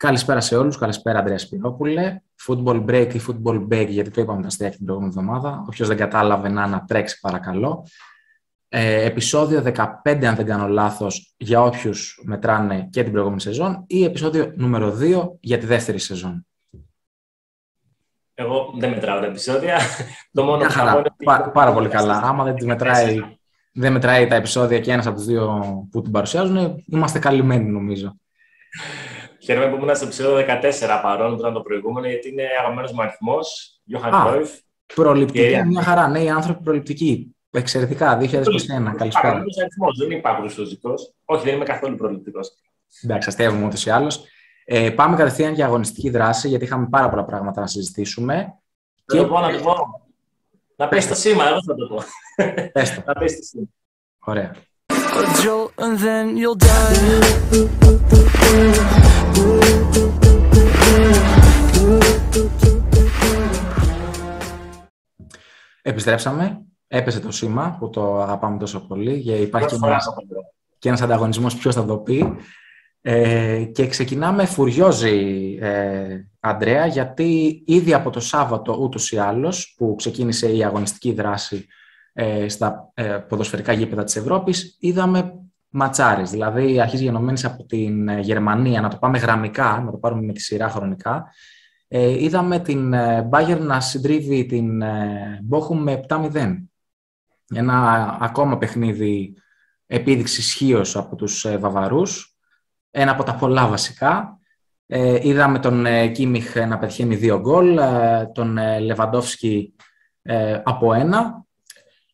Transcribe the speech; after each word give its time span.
Καλησπέρα 0.00 0.40
σε 0.40 0.56
όλους, 0.56 0.78
καλησπέρα 0.78 1.18
Αντρέα 1.18 1.38
Σπυρόπουλε. 1.38 2.20
Football 2.46 2.84
break 2.84 3.14
ή 3.14 3.20
football 3.28 3.68
break, 3.68 3.86
γιατί 3.88 4.10
το 4.10 4.20
είπαμε 4.20 4.40
τα 4.40 4.46
αστεία 4.46 4.70
την 4.70 4.84
προηγούμενη 4.84 5.14
εβδομάδα. 5.16 5.64
Όποιος 5.66 5.88
δεν 5.88 5.96
κατάλαβε 5.96 6.48
να 6.48 6.62
ανατρέξει 6.62 7.20
παρακαλώ. 7.20 7.86
Ε, 8.68 9.04
επεισόδιο 9.04 9.62
15, 10.04 10.24
αν 10.24 10.34
δεν 10.34 10.46
κάνω 10.46 10.68
λάθος, 10.68 11.34
για 11.36 11.62
όποιους 11.62 12.22
μετράνε 12.24 12.88
και 12.90 13.02
την 13.02 13.12
προηγούμενη 13.12 13.40
σεζόν 13.40 13.84
ή 13.86 14.04
επεισόδιο 14.04 14.52
νούμερο 14.56 14.96
2 15.00 15.38
για 15.40 15.58
τη 15.58 15.66
δεύτερη 15.66 15.98
σεζόν. 15.98 16.46
Εγώ 18.34 18.74
δεν 18.78 18.90
μετράω 18.90 19.20
τα 19.20 19.26
επεισόδια. 19.26 19.78
Το 20.32 20.44
μόνο 20.44 20.64
που 20.64 20.70
χαρά, 20.70 21.02
πά, 21.24 21.50
πάρα 21.50 21.72
πολύ 21.72 21.88
καλά. 21.88 22.20
Άμα 22.22 22.44
δεν, 22.44 22.56
μετράει, 22.64 23.20
δεν 23.72 23.92
μετράει 23.92 24.26
τα 24.26 24.34
επεισόδια 24.34 24.80
και 24.80 24.92
ένας 24.92 25.06
από 25.06 25.16
τους 25.16 25.24
δύο 25.24 25.60
που 25.90 26.02
την 26.02 26.12
παρουσιάζουν, 26.12 26.84
είμαστε 26.86 27.18
καλυμμένοι 27.18 27.70
νομίζω. 27.70 28.14
Χαίρομαι 29.42 29.68
που 29.68 29.76
ήμουν 29.76 29.96
στο 29.96 30.04
επεισόδιο 30.04 30.46
14 30.62 31.00
παρόν 31.02 31.34
που 31.34 31.40
ήταν 31.40 31.52
το 31.52 31.60
προηγούμενο, 31.60 32.06
γιατί 32.08 32.28
είναι 32.28 32.42
αγαπημένος 32.58 32.92
μου 32.92 33.02
αριθμός. 33.02 33.78
Γιώχαν 33.84 34.26
Κρόιφ. 34.26 34.50
Προληπτική, 34.94 35.48
και... 35.48 35.64
μια 35.64 35.82
χαρά. 35.82 36.08
Νέοι 36.08 36.30
άνθρωποι 36.30 36.62
προληπτικοί. 36.62 37.34
Εξαιρετικά, 37.50 38.18
2021. 38.18 38.22
Καλησπέρα. 38.96 39.42
αριθμός, 39.60 39.98
δεν 39.98 40.10
είμαι 40.10 40.20
παγκοσμιωτικό. 40.20 40.94
Όχι, 41.24 41.44
δεν 41.44 41.54
είμαι 41.54 41.64
καθόλου 41.64 41.96
προληπτικός. 41.96 42.52
Εντάξει, 43.02 43.28
αστείευουμε 43.28 43.66
ούτως 43.66 43.86
ή 43.86 43.90
άλλως. 43.90 44.24
Ε, 44.64 44.90
πάμε 44.90 45.16
κατευθείαν 45.16 45.54
για 45.54 45.64
αγωνιστική 45.64 46.10
δράση, 46.10 46.48
γιατί 46.48 46.64
είχαμε 46.64 46.86
πάρα 46.90 47.08
πολλά 47.08 47.24
πράγματα 47.24 47.60
να 47.60 47.66
συζητήσουμε. 47.66 48.54
Και... 49.06 49.16
Να 49.16 49.22
το 49.22 49.28
πω, 49.28 49.40
να 49.40 49.52
το 49.52 49.58
πω. 49.62 49.74
Να 50.76 50.88
πέσει 50.88 51.08
το 51.08 51.14
σήμα, 51.14 51.48
εγώ 51.48 51.62
θα 51.62 51.74
το 51.74 51.86
πω. 51.86 52.02
Πες 52.72 52.96
να 53.06 53.12
πέσει 53.12 53.36
το 53.36 53.42
σήμα. 53.42 53.68
Ωραία. 54.18 54.54
Επιστρέψαμε. 65.82 66.60
Έπεσε 66.86 67.20
το 67.20 67.32
σήμα 67.32 67.76
που 67.78 67.90
το 67.90 68.20
αγαπάμε 68.20 68.58
τόσο 68.58 68.86
πολύ. 68.86 69.22
Και 69.22 69.34
υπάρχει 69.34 69.68
και 69.68 69.86
ένας, 69.86 70.14
και 70.78 70.88
ένας 70.88 71.02
ανταγωνισμός 71.02 71.56
ποιος 71.56 71.74
θα 71.74 71.84
το 71.84 71.96
πει. 71.96 72.36
Ε, 73.02 73.64
και 73.64 73.86
ξεκινάμε 73.86 74.44
φουριόζη, 74.44 75.58
ε, 75.60 76.24
Αντρέα, 76.40 76.86
γιατί 76.86 77.62
ήδη 77.66 77.94
από 77.94 78.10
το 78.10 78.20
Σάββατο 78.20 78.78
ούτως 78.80 79.12
ή 79.12 79.18
άλλως 79.18 79.74
που 79.76 79.94
ξεκίνησε 79.98 80.52
η 80.52 80.64
αγωνιστική 80.64 81.12
δράση 81.12 81.66
ε, 82.12 82.48
στα 82.48 82.90
ε, 82.94 83.04
ποδοσφαιρικά 83.04 83.72
γήπεδα 83.72 84.04
της 84.04 84.16
Ευρώπης, 84.16 84.76
είδαμε 84.80 85.34
ματσάρες, 85.68 86.30
δηλαδή 86.30 86.80
αρχίζει 86.80 87.02
γενομένης 87.02 87.44
από 87.44 87.64
την 87.64 88.08
ε, 88.08 88.20
Γερμανία, 88.20 88.80
να 88.80 88.88
το 88.88 88.96
πάμε 88.96 89.18
γραμμικά, 89.18 89.82
να 89.84 89.90
το 89.90 89.96
πάρουμε 89.96 90.22
με 90.22 90.32
τη 90.32 90.40
σειρά 90.40 90.68
χρονικά, 90.68 91.24
ε, 91.92 92.24
είδαμε 92.24 92.58
την 92.58 92.94
Bayern 93.30 93.60
να 93.60 93.80
συντρίβει 93.80 94.46
την 94.46 94.82
Bochum 95.50 95.76
με 95.76 96.04
7-0. 96.08 96.56
Ένα 97.54 98.16
ακόμα 98.20 98.58
παιχνίδι 98.58 99.34
επίδειξης 99.86 100.38
ισχύως 100.38 100.96
από 100.96 101.16
τους 101.16 101.46
Βαβαρούς, 101.58 102.36
ένα 102.90 103.10
από 103.10 103.22
τα 103.22 103.34
πολλά 103.34 103.66
βασικά. 103.66 104.38
είδαμε 105.22 105.58
τον 105.58 105.86
Κίμιχ 106.12 106.54
να 106.54 106.78
πετυχαίνει 106.78 107.16
δύο 107.16 107.40
γκολ, 107.40 107.78
τον 108.32 108.58
Λεβαντόφσκι 108.80 109.74
από 110.64 110.92
ένα 110.92 111.44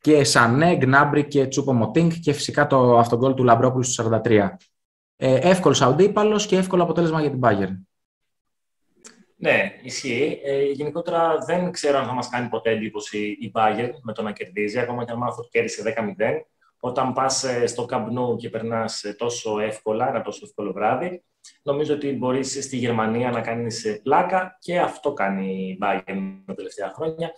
και 0.07 0.25
Σανέ, 0.25 0.77
Γκνάμπρι 0.77 1.27
και 1.27 1.47
Τσούπο 1.47 1.73
Μοτίνκ 1.73 2.13
και 2.13 2.33
φυσικά 2.33 2.67
το 2.67 2.99
αυτογκόλ 2.99 3.35
του 3.35 3.45
Λαμπρόπουλου 3.45 3.83
στο 3.83 4.21
43. 4.25 4.49
Ε, 5.17 5.35
εύκολος 5.35 5.83
αντίπαλος 5.83 6.47
και 6.47 6.57
εύκολο 6.57 6.83
αποτέλεσμα 6.83 7.21
για 7.21 7.31
την 7.31 7.41
Bayern. 7.43 7.86
Ναι, 9.39 9.79
ισχύει. 9.83 10.41
Ε, 10.45 10.63
γενικότερα 10.63 11.39
δεν 11.47 11.71
ξέρω 11.71 11.99
αν 11.99 12.07
θα 12.07 12.13
μας 12.13 12.29
κάνει 12.29 12.49
ποτέ 12.49 12.71
εντύπωση 12.71 13.19
η 13.19 13.53
Bayern 13.55 13.91
με 14.03 14.13
το 14.13 14.23
να 14.23 14.33
κερδίζει, 14.33 14.79
ακόμα 14.79 15.05
και 15.05 15.13
αν 15.13 15.19
μάθω 15.19 15.49
κέρδισε 15.51 15.95
10-0. 16.19 16.47
Όταν 16.81 17.13
πας 17.13 17.45
ε, 17.45 17.67
στο 17.67 17.87
Camp 17.91 18.07
Nou 18.07 18.37
και 18.37 18.49
περνάς 18.49 19.05
ε, 19.05 19.15
τόσο 19.15 19.59
εύκολα, 19.59 20.09
ένα 20.09 20.23
τόσο 20.23 20.41
εύκολο 20.45 20.73
βράδυ, 20.73 21.23
νομίζω 21.63 21.95
ότι 21.95 22.13
μπορείς 22.13 22.65
στη 22.65 22.77
Γερμανία 22.77 23.31
να 23.31 23.41
κάνεις 23.41 24.01
πλάκα 24.03 24.57
και 24.61 24.79
αυτό 24.81 25.13
κάνει 25.13 25.69
η 25.69 25.79
Bayern 25.83 26.43
τα 26.47 26.55
τελευταία 26.55 26.93
χρόνια 26.95 27.33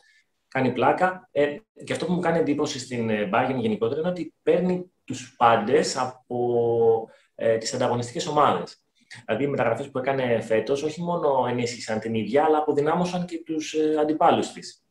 κάνει 0.48 0.72
πλάκα. 0.72 1.28
Ε, 1.32 1.56
και 1.84 1.92
αυτό 1.92 2.06
που 2.06 2.12
μου 2.12 2.20
κάνει 2.20 2.38
εντύπωση 2.38 2.78
στην 2.78 3.10
ε, 3.10 3.30
Bayern 3.32 3.56
γενικότερα 3.58 4.00
είναι 4.00 4.08
ότι 4.08 4.34
παίρνει 4.42 4.92
τους 5.04 5.34
πάντες 5.36 5.96
από 5.96 7.08
ε, 7.34 7.56
τις 7.56 7.74
ανταγωνιστικές 7.74 8.26
ομάδες. 8.26 8.82
Δηλαδή, 9.26 9.44
οι 9.44 9.48
μεταγραφές 9.48 9.90
που 9.90 9.98
έκανε 9.98 10.40
φέτος 10.40 10.82
όχι 10.82 11.02
μόνο 11.02 11.46
ενίσχυσαν 11.48 11.98
την 11.98 12.14
ίδια, 12.14 12.44
αλλά 12.44 12.58
αποδυνάμωσαν 12.58 13.26
και 13.26 13.42
τους 13.46 13.72
ε, 13.72 13.96
αντιπάλους 14.00 14.52
της. 14.52 14.82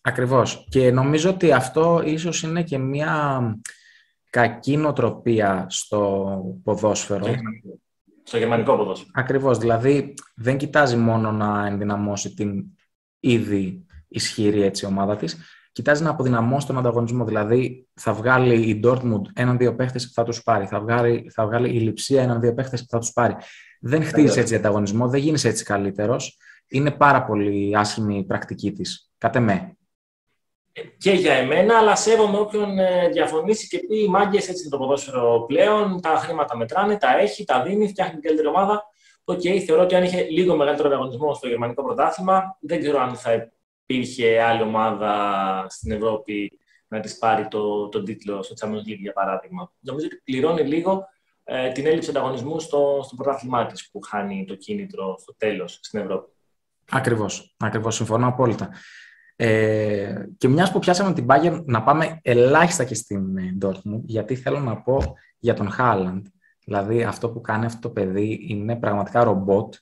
Ακριβώς. 0.00 0.66
Και 0.68 0.90
νομίζω 0.90 1.30
ότι 1.30 1.52
αυτό 1.52 2.02
ίσως 2.04 2.42
είναι 2.42 2.62
και 2.62 2.78
μια 2.78 3.40
κακή 4.30 4.76
νοοτροπία 4.76 5.66
στο 5.68 6.60
ποδόσφαιρο. 6.64 7.34
Στο 8.22 8.38
γερμανικό 8.38 8.76
ποδόσφαιρο. 8.76 9.10
Ακριβώς. 9.14 9.58
Δηλαδή, 9.58 10.14
δεν 10.36 10.56
κοιτάζει 10.56 10.96
μόνο 10.96 11.32
να 11.32 11.66
ενδυναμώσει 11.66 12.34
την 12.34 12.64
ήδη 13.20 13.86
ισχυρή 14.08 14.62
έτσι 14.62 14.84
η 14.84 14.88
ομάδα 14.88 15.16
της. 15.16 15.38
Κοιτάζει 15.72 16.02
να 16.02 16.10
αποδυναμώσει 16.10 16.66
τον 16.66 16.78
ανταγωνισμό. 16.78 17.24
Δηλαδή, 17.24 17.88
θα 17.94 18.12
βγάλει 18.12 18.54
η 18.54 18.80
Dortmund 18.84 19.22
έναν-δύο 19.34 19.74
παίχτες, 19.74 20.10
θα 20.14 20.22
τους 20.22 20.42
πάρει. 20.42 20.66
Θα 20.66 20.80
βγάλει, 20.80 21.30
θα 21.34 21.46
βγάλει 21.46 21.68
η 21.68 21.80
Λιψία 21.80 22.22
έναν-δύο 22.22 22.54
παίχτες, 22.54 22.86
θα 22.88 22.98
τους 22.98 23.12
πάρει. 23.12 23.36
Δεν 23.80 24.04
χτίζεις 24.04 24.36
έτσι 24.36 24.54
ανταγωνισμό, 24.54 25.08
δεν 25.08 25.20
γίνεις 25.20 25.44
έτσι 25.44 25.64
καλύτερος. 25.64 26.38
Είναι 26.68 26.90
πάρα 26.90 27.24
πολύ 27.24 27.76
άσχημη 27.76 28.18
η 28.18 28.24
πρακτική 28.24 28.72
της. 28.72 29.10
Κατ' 29.18 29.36
εμέ. 29.36 29.76
Και 30.98 31.12
για 31.12 31.32
εμένα, 31.32 31.78
αλλά 31.78 31.96
σέβομαι 31.96 32.38
όποιον 32.38 32.78
ε, 32.78 33.08
διαφωνήσει 33.08 33.68
και 33.68 33.78
πει: 33.78 34.08
Μάγκες, 34.08 34.48
έτσι 34.48 34.60
είναι 34.60 34.70
το 34.70 34.78
ποδόσφαιρο 34.78 35.44
πλέον. 35.46 36.00
Τα 36.00 36.16
χρήματα 36.16 36.56
μετράνε, 36.56 36.96
τα 36.96 37.18
έχει, 37.18 37.44
τα 37.44 37.62
δίνει, 37.62 37.88
φτιάχνει 37.88 38.12
την 38.12 38.22
καλύτερη 38.22 38.48
ομάδα. 38.48 38.84
OK, 39.24 39.40
okay, 39.40 39.58
θεωρώ 39.58 39.82
ότι 39.82 39.94
αν 39.94 40.02
είχε 40.02 40.22
λίγο 40.22 40.56
μεγαλύτερο 40.56 40.88
ανταγωνισμό 40.88 41.34
στο 41.34 41.48
γερμανικό 41.48 41.82
πρωτάθλημα, 41.82 42.56
δεν 42.60 42.80
ξέρω 42.80 43.00
αν 43.00 43.14
θα 43.14 43.52
υπήρχε 43.86 44.42
άλλη 44.42 44.62
ομάδα 44.62 45.66
στην 45.68 45.92
Ευρώπη 45.92 46.58
να 46.88 47.00
της 47.00 47.18
πάρει 47.18 47.48
το, 47.48 47.88
τον 47.88 48.04
τίτλο 48.04 48.42
στο 48.42 48.54
Champions 48.60 48.88
League, 48.88 48.98
για 48.98 49.12
παράδειγμα. 49.12 49.72
Νομίζω 49.80 50.06
ότι 50.06 50.20
πληρώνει 50.24 50.62
λίγο 50.62 51.04
ε, 51.44 51.72
την 51.72 51.86
έλλειψη 51.86 52.10
ανταγωνισμού 52.10 52.60
στο, 52.60 53.00
στο 53.04 53.16
πρωτάθλημά 53.16 53.66
της 53.66 53.90
που 53.90 54.00
χάνει 54.00 54.44
το 54.44 54.54
κίνητρο 54.54 55.16
στο 55.18 55.34
τέλος 55.36 55.78
στην 55.82 56.00
Ευρώπη. 56.00 56.32
Ακριβώς, 56.90 57.54
ακριβώς, 57.58 57.94
συμφωνώ 57.94 58.26
απόλυτα. 58.26 58.70
Ε, 59.36 60.24
και 60.38 60.48
μιας 60.48 60.72
που 60.72 60.78
πιάσαμε 60.78 61.12
την 61.12 61.26
Bayern 61.28 61.62
να 61.64 61.82
πάμε 61.82 62.18
ελάχιστα 62.22 62.84
και 62.84 62.94
στην 62.94 63.36
ε, 63.36 63.56
Dortmund, 63.62 64.00
γιατί 64.04 64.34
θέλω 64.36 64.58
να 64.58 64.82
πω 64.82 65.14
για 65.38 65.54
τον 65.54 65.70
Χάλαντ. 65.70 66.26
Δηλαδή 66.64 67.02
αυτό 67.02 67.30
που 67.30 67.40
κάνει 67.40 67.64
αυτό 67.64 67.80
το 67.80 67.90
παιδί 67.90 68.46
είναι 68.48 68.76
πραγματικά 68.76 69.24
ρομπότ. 69.24 69.74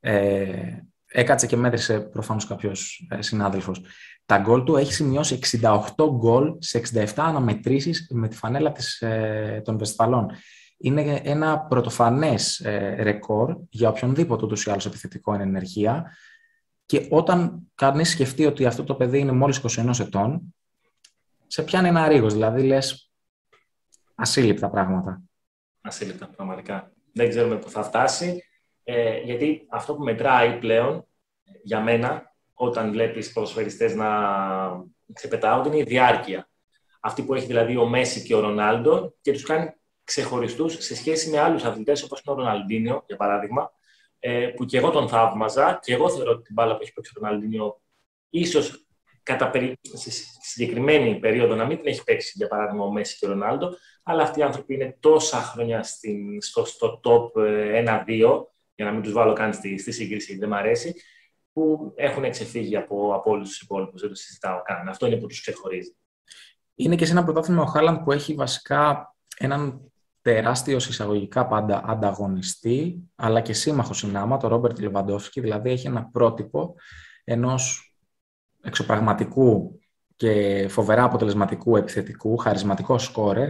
Ε, 0.00 0.78
Έκατσε 1.18 1.46
και 1.46 1.56
μέτρησε 1.56 2.00
προφανώς 2.00 2.46
κάποιος 2.46 3.06
ε, 3.10 3.22
συνάδελφος. 3.22 3.80
Τα 4.26 4.38
γκολ 4.38 4.62
του 4.62 4.76
έχει 4.76 4.92
σημειώσει 4.92 5.38
68 5.60 5.80
γκολ 6.10 6.56
σε 6.58 6.82
67 6.92 7.06
αναμετρήσεις 7.16 8.06
με 8.10 8.28
τη 8.28 8.36
φανέλα 8.36 8.72
της, 8.72 9.00
ε, 9.00 9.62
των 9.64 9.78
Βεσφαλών. 9.78 10.30
Είναι 10.76 11.20
ένα 11.24 11.58
πρωτοφανές 11.58 12.60
ε, 12.60 13.02
ρεκόρ 13.02 13.56
για 13.68 13.88
οποιονδήποτε 13.88 14.44
ούτως 14.44 14.64
ή 14.64 14.70
άλλως 14.70 14.86
επιθετικό 14.86 15.34
εν 15.34 15.40
ενεργεία. 15.40 16.16
Και 16.86 17.06
όταν 17.10 17.62
κανείς 17.74 18.10
σκεφτεί 18.10 18.46
ότι 18.46 18.66
αυτό 18.66 18.84
το 18.84 18.94
παιδί 18.94 19.18
είναι 19.18 19.32
μόλις 19.32 19.60
21 19.78 19.98
ετών, 20.00 20.54
σε 21.46 21.62
πιάνει 21.62 21.88
ένα 21.88 22.08
ρίγος. 22.08 22.32
Δηλαδή 22.32 22.62
λες 22.62 23.12
ασύλληπτα 24.14 24.70
πράγματα. 24.70 25.22
Ασύλληπτα, 25.80 26.28
πραγματικά. 26.28 26.92
Δεν 27.12 27.28
ξέρουμε 27.28 27.56
πού 27.56 27.70
θα 27.70 27.82
φτάσει. 27.82 28.45
Ε, 28.88 29.18
γιατί 29.18 29.66
αυτό 29.68 29.94
που 29.94 30.02
μετράει 30.02 30.58
πλέον 30.58 31.06
για 31.62 31.80
μένα, 31.80 32.34
όταν 32.54 32.90
βλέπεις 32.90 33.32
ποδοσφαιριστές 33.32 33.94
να 33.94 34.08
ξεπετάονται, 35.12 35.68
είναι 35.68 35.78
η 35.78 35.82
διάρκεια. 35.82 36.48
Αυτή 37.00 37.22
που 37.22 37.34
έχει 37.34 37.46
δηλαδή 37.46 37.76
ο 37.76 37.86
Μέση 37.86 38.22
και 38.22 38.34
ο 38.34 38.40
Ρονάλντο 38.40 39.14
και 39.20 39.32
τους 39.32 39.42
κάνει 39.42 39.74
ξεχωριστούς 40.04 40.72
σε 40.72 40.96
σχέση 40.96 41.30
με 41.30 41.38
άλλους 41.38 41.64
αθλητές 41.64 42.02
όπως 42.02 42.20
είναι 42.20 42.34
ο 42.34 42.38
Ροναλντίνιο, 42.38 43.04
για 43.06 43.16
παράδειγμα, 43.16 43.72
ε, 44.18 44.46
που 44.46 44.64
και 44.64 44.76
εγώ 44.76 44.90
τον 44.90 45.08
θαύμαζα 45.08 45.78
και 45.82 45.94
εγώ 45.94 46.10
θεωρώ 46.10 46.30
ότι 46.30 46.42
την 46.42 46.54
μπάλα 46.54 46.76
που 46.76 46.82
έχει 46.82 46.92
παίξει 46.92 47.12
ο 47.16 47.20
Ροναλντίνιο 47.20 47.80
ίσως 48.30 48.86
κατά 49.22 49.50
περι... 49.50 49.78
σε 49.82 50.10
συγκεκριμένη 50.40 51.18
περίοδο 51.18 51.54
να 51.54 51.64
μην 51.64 51.76
την 51.76 51.86
έχει 51.86 52.04
παίξει, 52.04 52.32
για 52.36 52.48
παράδειγμα, 52.48 52.84
ο 52.84 52.90
Μέση 52.90 53.18
και 53.18 53.26
ο 53.26 53.28
Ρονάλντο, 53.28 53.76
αλλά 54.02 54.22
αυτοί 54.22 54.40
οι 54.40 54.42
άνθρωποι 54.42 54.74
είναι 54.74 54.96
τόσα 55.00 55.36
χρόνια 55.36 55.82
στην, 55.82 56.42
στο, 56.42 56.64
στο 56.64 57.00
top 57.04 57.40
1-2, 57.40 57.42
ε, 57.42 58.26
για 58.76 58.84
να 58.84 58.92
μην 58.92 59.02
τους 59.02 59.12
βάλω 59.12 59.32
καν 59.32 59.52
στη, 59.52 59.78
στη 59.78 59.92
σύγκριση, 59.92 60.38
δεν 60.38 60.48
μ' 60.48 60.54
αρέσει, 60.54 60.94
που 61.52 61.92
έχουν 61.96 62.30
ξεφύγει 62.30 62.76
από, 62.76 63.14
από 63.14 63.30
όλους 63.30 63.48
τους 63.48 63.60
υπόλοιπους. 63.60 64.00
Δεν 64.00 64.10
το 64.10 64.16
συζητάω 64.16 64.62
καν. 64.62 64.88
Αυτό 64.88 65.06
είναι 65.06 65.16
που 65.16 65.26
τους 65.26 65.40
ξεχωρίζει. 65.40 65.96
Είναι 66.74 66.94
και 66.94 67.04
σε 67.04 67.12
ένα 67.12 67.24
πρωτάθλημα 67.24 67.62
ο 67.62 67.66
Χάλαντ 67.66 68.04
που 68.04 68.12
έχει 68.12 68.34
βασικά 68.34 69.14
έναν 69.38 69.92
τεράστιο 70.22 70.76
εισαγωγικά 70.76 71.46
πάντα 71.46 71.82
ανταγωνιστή, 71.86 73.10
αλλά 73.14 73.40
και 73.40 73.52
σύμμαχο 73.52 73.92
συνάμα, 73.92 74.36
το 74.36 74.48
Ρόμπερτ 74.48 74.78
Λεβαντόφσκι, 74.78 75.40
δηλαδή 75.40 75.70
έχει 75.70 75.86
ένα 75.86 76.04
πρότυπο 76.04 76.74
ενός 77.24 77.94
εξωπραγματικού 78.62 79.80
και 80.16 80.66
φοβερά 80.68 81.04
αποτελεσματικού 81.04 81.76
επιθετικού, 81.76 82.36
χαρισματικό 82.36 82.98
σκόρερ 82.98 83.48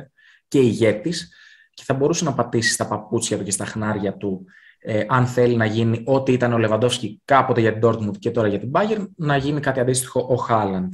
και 0.48 0.58
ηγέτης 0.58 1.32
και 1.70 1.82
θα 1.86 1.94
μπορούσε 1.94 2.24
να 2.24 2.34
πατήσει 2.34 2.72
στα 2.72 2.88
παπούτσια 2.88 3.38
του 3.38 3.44
και 3.44 3.50
στα 3.50 3.64
χνάρια 3.64 4.16
του 4.16 4.46
ε, 4.88 5.04
αν 5.08 5.26
θέλει 5.26 5.56
να 5.56 5.64
γίνει 5.64 6.02
ό,τι 6.06 6.32
ήταν 6.32 6.52
ο 6.52 6.58
Λεβαντόφσκι 6.58 7.20
κάποτε 7.24 7.60
για 7.60 7.78
την 7.78 7.88
Dortmund 7.88 8.18
και 8.18 8.30
τώρα 8.30 8.48
για 8.48 8.58
την 8.58 8.70
Bayern, 8.74 9.06
να 9.16 9.36
γίνει 9.36 9.60
κάτι 9.60 9.80
αντίστοιχο 9.80 10.26
ο 10.30 10.34
Χάλαντ. 10.34 10.92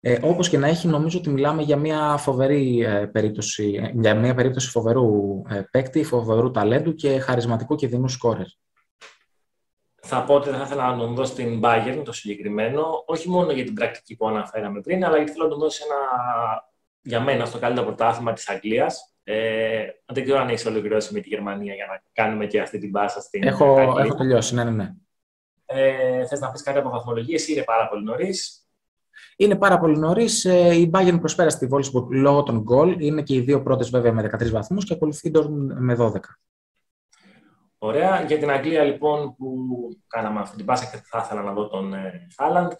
Ε, 0.00 0.18
όπως 0.22 0.48
και 0.48 0.58
να 0.58 0.66
έχει, 0.66 0.88
νομίζω 0.88 1.18
ότι 1.18 1.30
μιλάμε 1.30 1.62
για 1.62 1.76
μια 1.76 2.16
φοβερή 2.16 2.80
ε, 2.80 3.06
περίπτωση, 3.06 3.80
ε, 3.82 4.00
για 4.00 4.14
μια 4.14 4.34
περίπτωση 4.34 4.70
φοβερού 4.70 5.42
ε, 5.48 5.62
παίκτη, 5.70 6.04
φοβερού 6.04 6.50
ταλέντου 6.50 6.94
και 6.94 7.18
χαρισματικού 7.18 7.74
και 7.74 7.86
δίνου 7.86 8.08
σκόρερ. 8.08 8.46
Θα 10.02 10.24
πω 10.24 10.34
ότι 10.34 10.48
θα 10.48 10.62
ήθελα 10.62 10.90
να 10.90 10.98
τον 10.98 11.14
δώσω 11.14 11.32
στην 11.32 11.60
Bayern 11.62 12.02
το 12.04 12.12
συγκεκριμένο, 12.12 13.02
όχι 13.06 13.28
μόνο 13.28 13.52
για 13.52 13.64
την 13.64 13.74
πρακτική 13.74 14.16
που 14.16 14.28
αναφέραμε 14.28 14.80
πριν, 14.80 15.04
αλλά 15.04 15.16
γιατί 15.16 15.32
θέλω 15.32 15.44
να 15.44 15.50
τον 15.50 15.58
δώσω 15.58 15.84
ένα, 15.84 15.98
για 17.02 17.20
μένα, 17.20 17.44
στο 17.44 17.58
καλύτερο 17.58 17.86
πρωτάθλημα 17.86 18.32
της 18.32 18.48
Αγγλίας. 18.48 19.12
Ε, 19.30 19.86
δεν 20.06 20.24
ξέρω 20.24 20.38
αν 20.38 20.48
έχεις 20.48 20.66
ολοκληρώσει 20.66 21.14
με 21.14 21.20
τη 21.20 21.28
Γερμανία 21.28 21.74
για 21.74 21.86
να 21.86 22.02
κάνουμε 22.12 22.46
και 22.46 22.60
αυτή 22.60 22.78
την 22.78 22.90
πάσα 22.90 23.20
στην 23.20 23.42
Έχω, 23.42 23.80
έχω 23.80 24.14
τελειώσει, 24.14 24.54
ναι, 24.54 24.64
ναι, 24.64 24.70
ναι. 24.70 24.92
Ε, 25.66 26.26
θες 26.26 26.40
να 26.40 26.50
πεις 26.50 26.62
κάτι 26.62 26.78
από 26.78 26.90
βαθμολογίες 26.90 27.48
ή 27.48 27.52
είναι 27.56 27.64
πάρα 27.64 27.88
πολύ 27.88 28.04
νωρίς; 28.04 28.68
Είναι 29.36 29.56
πάρα 29.56 29.78
πολύ 29.78 29.98
νωρίς. 29.98 30.44
Ε, 30.44 30.74
η 30.74 30.90
Bayern 30.94 31.18
προσπέρασε 31.20 31.58
τη 31.58 31.66
Wolfsburg 31.70 32.06
λόγω 32.10 32.42
των 32.42 32.60
γκολ. 32.60 32.96
Είναι 33.00 33.22
και 33.22 33.34
οι 33.34 33.40
δύο 33.40 33.62
πρώτες 33.62 33.90
βέβαια 33.90 34.12
με 34.12 34.22
13 34.22 34.50
βαθμούς 34.50 34.84
και 34.84 34.94
ακολουθεί 34.94 35.28
η 35.28 35.32
Dortmund 35.34 35.74
με 35.78 35.96
12. 35.98 36.12
Ωραία. 37.78 38.22
Για 38.22 38.38
την 38.38 38.50
Αγγλία 38.50 38.82
λοιπόν 38.82 39.34
που 39.36 39.56
κάναμε 40.06 40.40
αυτή 40.40 40.56
την 40.56 40.64
πάσα 40.64 40.90
και 40.90 41.02
θα 41.04 41.22
ήθελα 41.24 41.42
να 41.42 41.52
δω 41.52 41.68
τον 41.68 41.94
Χάλαντ. 42.36 42.72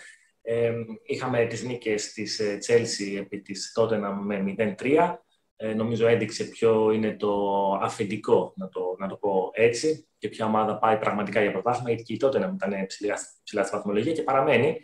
Ε, 0.43 0.73
είχαμε 1.07 1.45
τις 1.45 1.65
νίκες 1.65 2.13
της 2.13 2.41
Chelsea 2.69 3.19
επί 3.19 3.41
της 3.41 3.73
Tottenham 3.79 4.19
με 4.23 4.55
0-3. 4.79 5.19
Ε, 5.61 5.75
νομίζω 5.75 6.07
έδειξε 6.07 6.45
ποιο 6.45 6.91
είναι 6.91 7.17
το 7.17 7.53
αφεντικό, 7.83 8.53
να 8.57 8.69
το, 8.69 8.97
να 8.99 9.09
το 9.09 9.17
πω 9.17 9.51
έτσι, 9.53 10.09
και 10.19 10.29
ποια 10.29 10.47
ομάδα 10.47 10.79
πάει 10.79 10.99
πραγματικά 10.99 11.43
για 11.43 11.53
πρωτάθλημα, 11.53 11.89
γιατί 11.89 12.03
και 12.03 12.13
η 12.13 12.21
Tottenham 12.23 12.53
ήταν 12.55 12.87
ψηλά, 12.87 13.19
ψηλά 13.45 13.63
στη 13.65 13.77
βαθμολογία 13.77 14.13
και 14.13 14.23
παραμένει. 14.23 14.81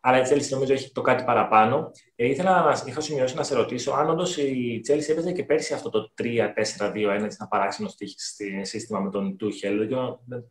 Αλλά 0.00 0.20
η 0.20 0.22
Chelsea 0.30 0.48
νομίζω 0.50 0.72
έχει 0.72 0.92
το 0.92 1.00
κάτι 1.00 1.24
παραπάνω. 1.24 1.90
Ε, 2.14 2.26
ήθελα 2.26 2.62
να 2.62 2.82
είχα 2.86 3.00
σημειώσει 3.00 3.36
να 3.36 3.42
σε 3.42 3.54
ρωτήσω 3.54 3.92
αν 3.92 4.10
όντως 4.10 4.36
η 4.36 4.80
Chelsea 4.88 5.08
έπαιζε 5.08 5.32
και 5.32 5.44
πέρσι 5.44 5.74
αυτό 5.74 5.90
το 5.90 6.12
3-4-2-1, 6.22 6.24
έτσι 6.54 7.36
ένα 7.40 7.48
παράξενο 7.48 7.88
σύστημα 8.62 9.00
με 9.00 9.10
τον 9.10 9.36
Tuchel. 9.40 9.88
Δεν 10.24 10.44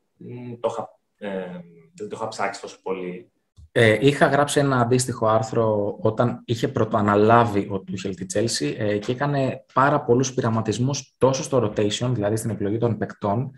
το 0.59 0.69
είχα, 0.71 0.99
ε, 1.17 1.61
δεν 1.93 2.09
το 2.09 2.15
είχα 2.15 2.27
ψάξει 2.27 2.61
τόσο 2.61 2.79
πολύ. 2.81 3.31
Ε, 3.79 3.97
είχα 3.99 4.27
γράψει 4.27 4.59
ένα 4.59 4.79
αντίστοιχο 4.79 5.27
άρθρο 5.27 5.97
όταν 6.01 6.41
είχε 6.45 6.67
πρωτοαναλάβει 6.67 7.59
ο 7.59 7.83
Tuchel 7.87 8.13
τη 8.15 8.25
Chelsea 8.33 8.73
ε, 8.77 8.97
και 8.97 9.11
έκανε 9.11 9.65
πάρα 9.73 10.01
πολλούς 10.01 10.33
πειραματισμούς 10.33 11.15
τόσο 11.17 11.43
στο 11.43 11.63
rotation, 11.63 12.09
δηλαδή 12.13 12.35
στην 12.35 12.49
επιλογή 12.49 12.77
των 12.77 12.97
παικτών, 12.97 13.51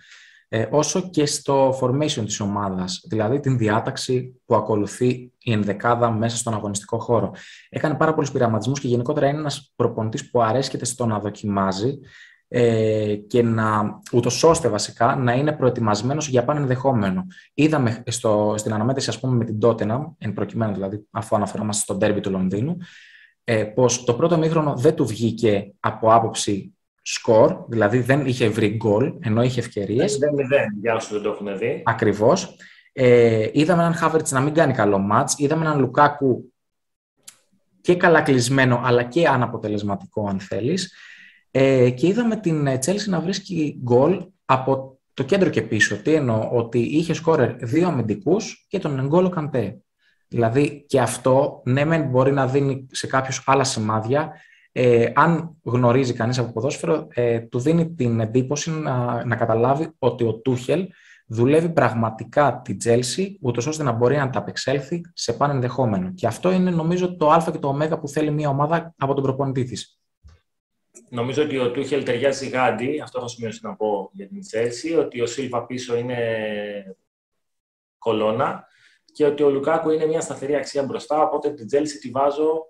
ε, 0.47 0.65
όσο 0.71 1.09
και 1.09 1.25
στο 1.25 1.79
formation 1.81 2.23
της 2.25 2.39
ομάδας, 2.39 3.01
δηλαδή 3.09 3.39
την 3.39 3.57
διάταξη 3.57 4.41
που 4.45 4.55
ακολουθεί 4.55 5.31
η 5.37 5.51
ενδεκάδα 5.51 6.11
μέσα 6.11 6.37
στον 6.37 6.53
αγωνιστικό 6.53 6.99
χώρο. 6.99 7.33
Έκανε 7.69 7.95
πάρα 7.95 8.13
πολλούς 8.13 8.31
πειραματισμούς 8.31 8.79
και 8.79 8.87
γενικότερα 8.87 9.27
είναι 9.27 9.39
ένας 9.39 9.73
προπονητής 9.75 10.29
που 10.29 10.41
αρέσκεται 10.41 10.85
στο 10.85 11.05
να 11.05 11.19
δοκιμάζει 11.19 11.99
ε, 12.51 13.15
και 13.15 13.43
να, 13.43 13.99
ούτως 14.13 14.43
ώστε 14.43 14.67
βασικά 14.67 15.15
να 15.15 15.33
είναι 15.33 15.51
προετοιμασμένος 15.51 16.27
για 16.27 16.43
πάνω 16.43 16.59
ενδεχόμενο. 16.59 17.25
Είδαμε 17.53 18.03
στο, 18.07 18.53
στην 18.57 18.73
αναμέτρηση 18.73 19.09
ας 19.09 19.19
πούμε 19.19 19.35
με 19.35 19.45
την 19.45 19.57
Tottenham, 19.61 20.01
εν 20.17 20.33
προκειμένου 20.33 20.73
δηλαδή 20.73 21.05
αφού 21.11 21.35
αναφερόμαστε 21.35 21.83
στο 21.83 21.95
ντέρμπι 21.95 22.19
του 22.19 22.31
Λονδίνου, 22.31 22.77
ε, 23.43 23.63
πως 23.63 24.03
το 24.03 24.13
πρώτο 24.13 24.37
μήχρονο 24.37 24.75
δεν 24.77 24.95
του 24.95 25.05
βγήκε 25.05 25.73
από 25.79 26.13
άποψη 26.13 26.73
σκορ, 27.01 27.65
δηλαδή 27.67 27.99
δεν 27.99 28.25
είχε 28.25 28.49
βρει 28.49 28.67
γκολ, 28.67 29.13
ενώ 29.19 29.43
είχε 29.43 29.59
ευκαιρίες. 29.59 30.17
Δεν 30.17 30.35
δεν, 30.35 30.65
για 30.81 30.95
όσους 30.95 31.11
δεν 31.11 31.21
το 31.21 31.29
έχουν 31.29 31.57
δει. 31.57 31.81
Ακριβώς. 31.85 32.55
Ε, 32.93 33.49
είδαμε 33.51 33.81
έναν 33.81 33.93
Χάβερτ 33.93 34.29
να 34.29 34.39
μην 34.39 34.53
κάνει 34.53 34.73
καλό 34.73 34.97
μάτς. 34.97 35.35
Είδαμε 35.37 35.65
έναν 35.65 35.79
Λουκάκου 35.79 36.53
και 37.81 37.95
καλά 37.95 38.21
κλεισμένο, 38.21 38.81
αλλά 38.83 39.03
και 39.03 39.27
αναποτελεσματικό, 39.27 40.27
αν 40.27 40.39
θέλεις. 40.39 40.93
Ε, 41.51 41.89
και 41.89 42.07
είδαμε 42.07 42.35
την 42.35 42.79
Τσέλση 42.79 43.09
να 43.09 43.19
βρίσκει 43.19 43.79
γκολ 43.83 44.25
από 44.45 44.99
το 45.13 45.23
κέντρο 45.23 45.49
και 45.49 45.61
πίσω. 45.61 46.01
Τι 46.01 46.13
εννοώ, 46.13 46.49
ότι 46.51 46.79
είχε 46.79 47.13
σκόρερ 47.13 47.55
δύο 47.55 47.87
αμυντικούς 47.87 48.65
και 48.69 48.79
τον 48.79 48.99
Εγκόλο 48.99 49.29
Καντέ. 49.29 49.81
Δηλαδή 50.27 50.85
και 50.87 50.99
αυτό, 51.01 51.61
ναι, 51.65 51.85
μεν 51.85 52.03
μπορεί 52.03 52.31
να 52.31 52.47
δίνει 52.47 52.87
σε 52.91 53.07
κάποιους 53.07 53.43
άλλα 53.45 53.63
σημάδια, 53.63 54.31
ε, 54.71 55.11
αν 55.15 55.55
γνωρίζει 55.63 56.13
κανείς 56.13 56.39
από 56.39 56.51
ποδόσφαιρο, 56.51 57.07
ε, 57.09 57.39
του 57.39 57.59
δίνει 57.59 57.93
την 57.93 58.19
εντύπωση 58.19 58.71
να, 58.71 59.25
να 59.25 59.35
καταλάβει 59.35 59.89
ότι 59.99 60.23
ο 60.23 60.33
Τούχελ 60.33 60.87
δουλεύει 61.27 61.69
πραγματικά 61.69 62.61
την 62.63 62.77
Τσέλσι, 62.77 63.37
ούτως 63.41 63.67
ώστε 63.67 63.83
να 63.83 63.91
μπορεί 63.91 64.15
να 64.15 64.23
ανταπεξέλθει 64.23 65.01
σε 65.13 65.33
παν 65.33 65.53
ενδεχόμενο. 65.53 66.11
Και 66.13 66.27
αυτό 66.27 66.51
είναι 66.51 66.71
νομίζω 66.71 67.15
το 67.17 67.31
α 67.31 67.49
και 67.51 67.57
το 67.57 67.67
ω 67.91 67.99
που 67.99 68.07
θέλει 68.07 68.31
μια 68.31 68.49
ομάδα 68.49 68.93
από 68.97 69.13
τον 69.13 69.23
προπονητή 69.23 69.63
της. 69.63 69.98
Νομίζω 71.09 71.43
ότι 71.43 71.57
ο 71.57 71.71
Τούχελ 71.71 72.03
ταιριάζει 72.03 72.47
γάντι, 72.47 73.01
αυτό 73.01 73.17
έχω 73.17 73.27
σημειώσει 73.27 73.59
να 73.63 73.75
πω 73.75 74.09
για 74.13 74.27
την 74.27 74.41
Τσέλσι, 74.41 74.95
ότι 74.95 75.21
ο 75.21 75.25
Σίλβα 75.25 75.65
πίσω 75.65 75.97
είναι 75.97 76.17
κολόνα 77.97 78.67
και 79.05 79.25
ότι 79.25 79.43
ο 79.43 79.49
Λουκάκου 79.49 79.89
είναι 79.89 80.05
μια 80.05 80.21
σταθερή 80.21 80.55
αξία 80.55 80.83
μπροστά, 80.83 81.21
οπότε 81.21 81.53
την 81.53 81.67
Τσέλσι 81.67 81.99
τη 81.99 82.09
βάζω 82.09 82.65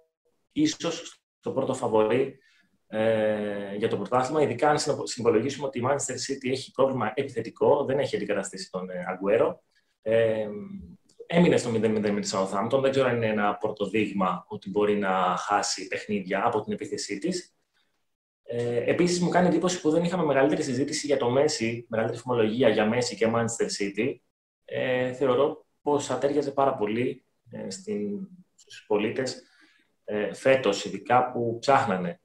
ίσως 0.51 1.21
το 1.39 1.51
πρώτο 1.51 1.74
φαβορή 1.74 2.39
ε, 2.88 3.75
για 3.75 3.88
το 3.88 3.97
πρωτάθλημα, 3.97 4.41
ειδικά 4.41 4.69
αν 4.69 4.77
συμπολογίσουμε 5.03 5.68
ότι 5.68 5.80
η 5.80 5.83
Manchester 5.86 6.13
City 6.13 6.51
έχει 6.51 6.71
πρόβλημα 6.71 7.12
επιθετικό, 7.15 7.86
δεν 7.86 8.00
έχει 8.00 8.15
αντικαταστήσει 8.15 8.69
τον 8.71 8.88
Αγκουέρο. 9.07 9.63
Ε, 10.01 10.47
έμεινε 11.25 11.57
στο 11.57 11.69
0-0 11.69 11.80
με 12.12 12.19
τη 12.19 12.30
Southampton. 12.33 12.80
Δεν 12.81 12.91
ξέρω 12.91 13.07
αν 13.07 13.15
είναι 13.15 13.27
ένα 13.27 13.56
πρωτοδείγμα 13.56 14.45
ότι 14.47 14.69
μπορεί 14.69 14.97
να 14.97 15.36
χάσει 15.38 15.88
παιχνίδια 15.88 16.45
από 16.45 16.63
την 16.63 16.74
επίθεσή 16.74 17.18
της. 17.18 17.53
Ε, 18.51 18.90
Επίσης, 18.90 19.19
μου 19.22 19.30
κάνει 19.30 19.48
εντύπωση 19.48 19.81
που 19.81 19.89
δεν 19.89 20.03
είχαμε 20.03 20.24
μεγαλύτερη 20.24 20.63
συζήτηση 20.63 21.06
για 21.06 21.18
το 21.18 21.27
Messi, 21.38 21.84
μεγαλύτερη 21.88 22.22
φημολογία 22.22 22.70
για 22.70 22.89
Messi 22.94 23.15
και 23.18 23.32
Manchester 23.34 23.65
City. 23.65 24.15
Ε, 24.65 25.13
θεωρώ 25.13 25.65
πως 25.82 26.06
θα 26.06 26.18
τέριαζε 26.18 26.51
πάρα 26.51 26.75
πολύ 26.75 27.25
ε, 27.50 27.70
στους 28.56 28.84
πολίτες 28.88 29.44
ε, 30.03 30.34
φέτος, 30.34 30.86
ειδικά 30.86 31.32
που 31.32 31.58
ψάχνανε 31.60 32.20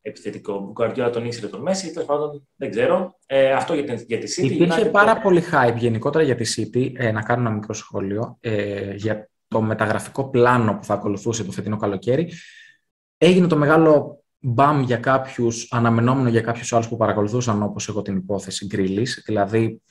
επιθετικό. 0.00 0.52
Ο 0.52 0.70
Γκουαρδιόλα 0.72 1.10
τον 1.10 1.24
ήξερε 1.24 1.46
τον 1.46 1.60
Μέση, 1.60 1.92
τέλος 1.92 2.08
πάντων 2.08 2.48
δεν 2.56 2.70
ξέρω. 2.70 3.18
Ε, 3.26 3.52
αυτό 3.52 3.74
για, 3.74 3.84
την, 3.84 4.04
για 4.06 4.18
τη 4.18 4.34
City. 4.36 4.50
Υπήρχε 4.50 4.84
πάρα 4.84 5.20
πολύ 5.20 5.42
hype 5.52 5.76
γενικότερα 5.76 6.24
για 6.24 6.34
τη 6.34 6.54
City. 6.56 6.92
Ε, 6.96 7.12
να 7.12 7.22
κάνω 7.22 7.40
ένα 7.40 7.50
μικρό 7.50 7.74
σχόλιο 7.74 8.36
ε, 8.40 8.94
για 8.94 9.30
το 9.48 9.60
μεταγραφικό 9.60 10.30
πλάνο 10.30 10.76
που 10.76 10.84
θα 10.84 10.94
ακολουθούσε 10.94 11.44
το 11.44 11.52
φετινό 11.52 11.76
καλοκαίρι. 11.76 12.32
Έγινε 13.18 13.46
το 13.46 13.56
μεγάλο 13.56 14.23
μπαμ 14.44 14.82
για 14.82 14.96
κάποιους, 14.96 15.68
αναμενόμενο 15.72 16.28
για 16.28 16.40
κάποιους 16.40 16.72
άλλους 16.72 16.88
που 16.88 16.96
παρακολουθούσαν, 16.96 17.62
όπως 17.62 17.88
εγώ 17.88 18.02
την 18.02 18.16
υπόθεση 18.16 18.66
Γκρίλης. 18.66 19.22
Δηλαδή, 19.26 19.82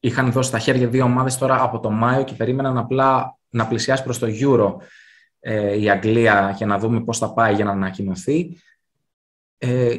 είχαν 0.00 0.32
δώσει 0.32 0.50
τα 0.50 0.58
χέρια 0.58 0.88
δύο 0.88 1.04
ομάδες 1.04 1.38
τώρα 1.38 1.62
από 1.62 1.80
το 1.80 1.90
Μάιο 1.90 2.24
και 2.24 2.34
περίμεναν 2.34 2.78
απλά 2.78 3.38
να 3.48 3.66
πλησιάσει 3.66 4.02
προς 4.02 4.18
το 4.18 4.26
Euro 4.30 4.76
ε, 5.40 5.80
η 5.80 5.90
Αγγλία 5.90 6.54
για 6.56 6.66
να 6.66 6.78
δούμε 6.78 7.00
πώς 7.00 7.18
θα 7.18 7.32
πάει 7.32 7.54
για 7.54 7.64
να 7.64 7.70
ανακοινωθεί. 7.70 8.56
Ε, 9.58 9.96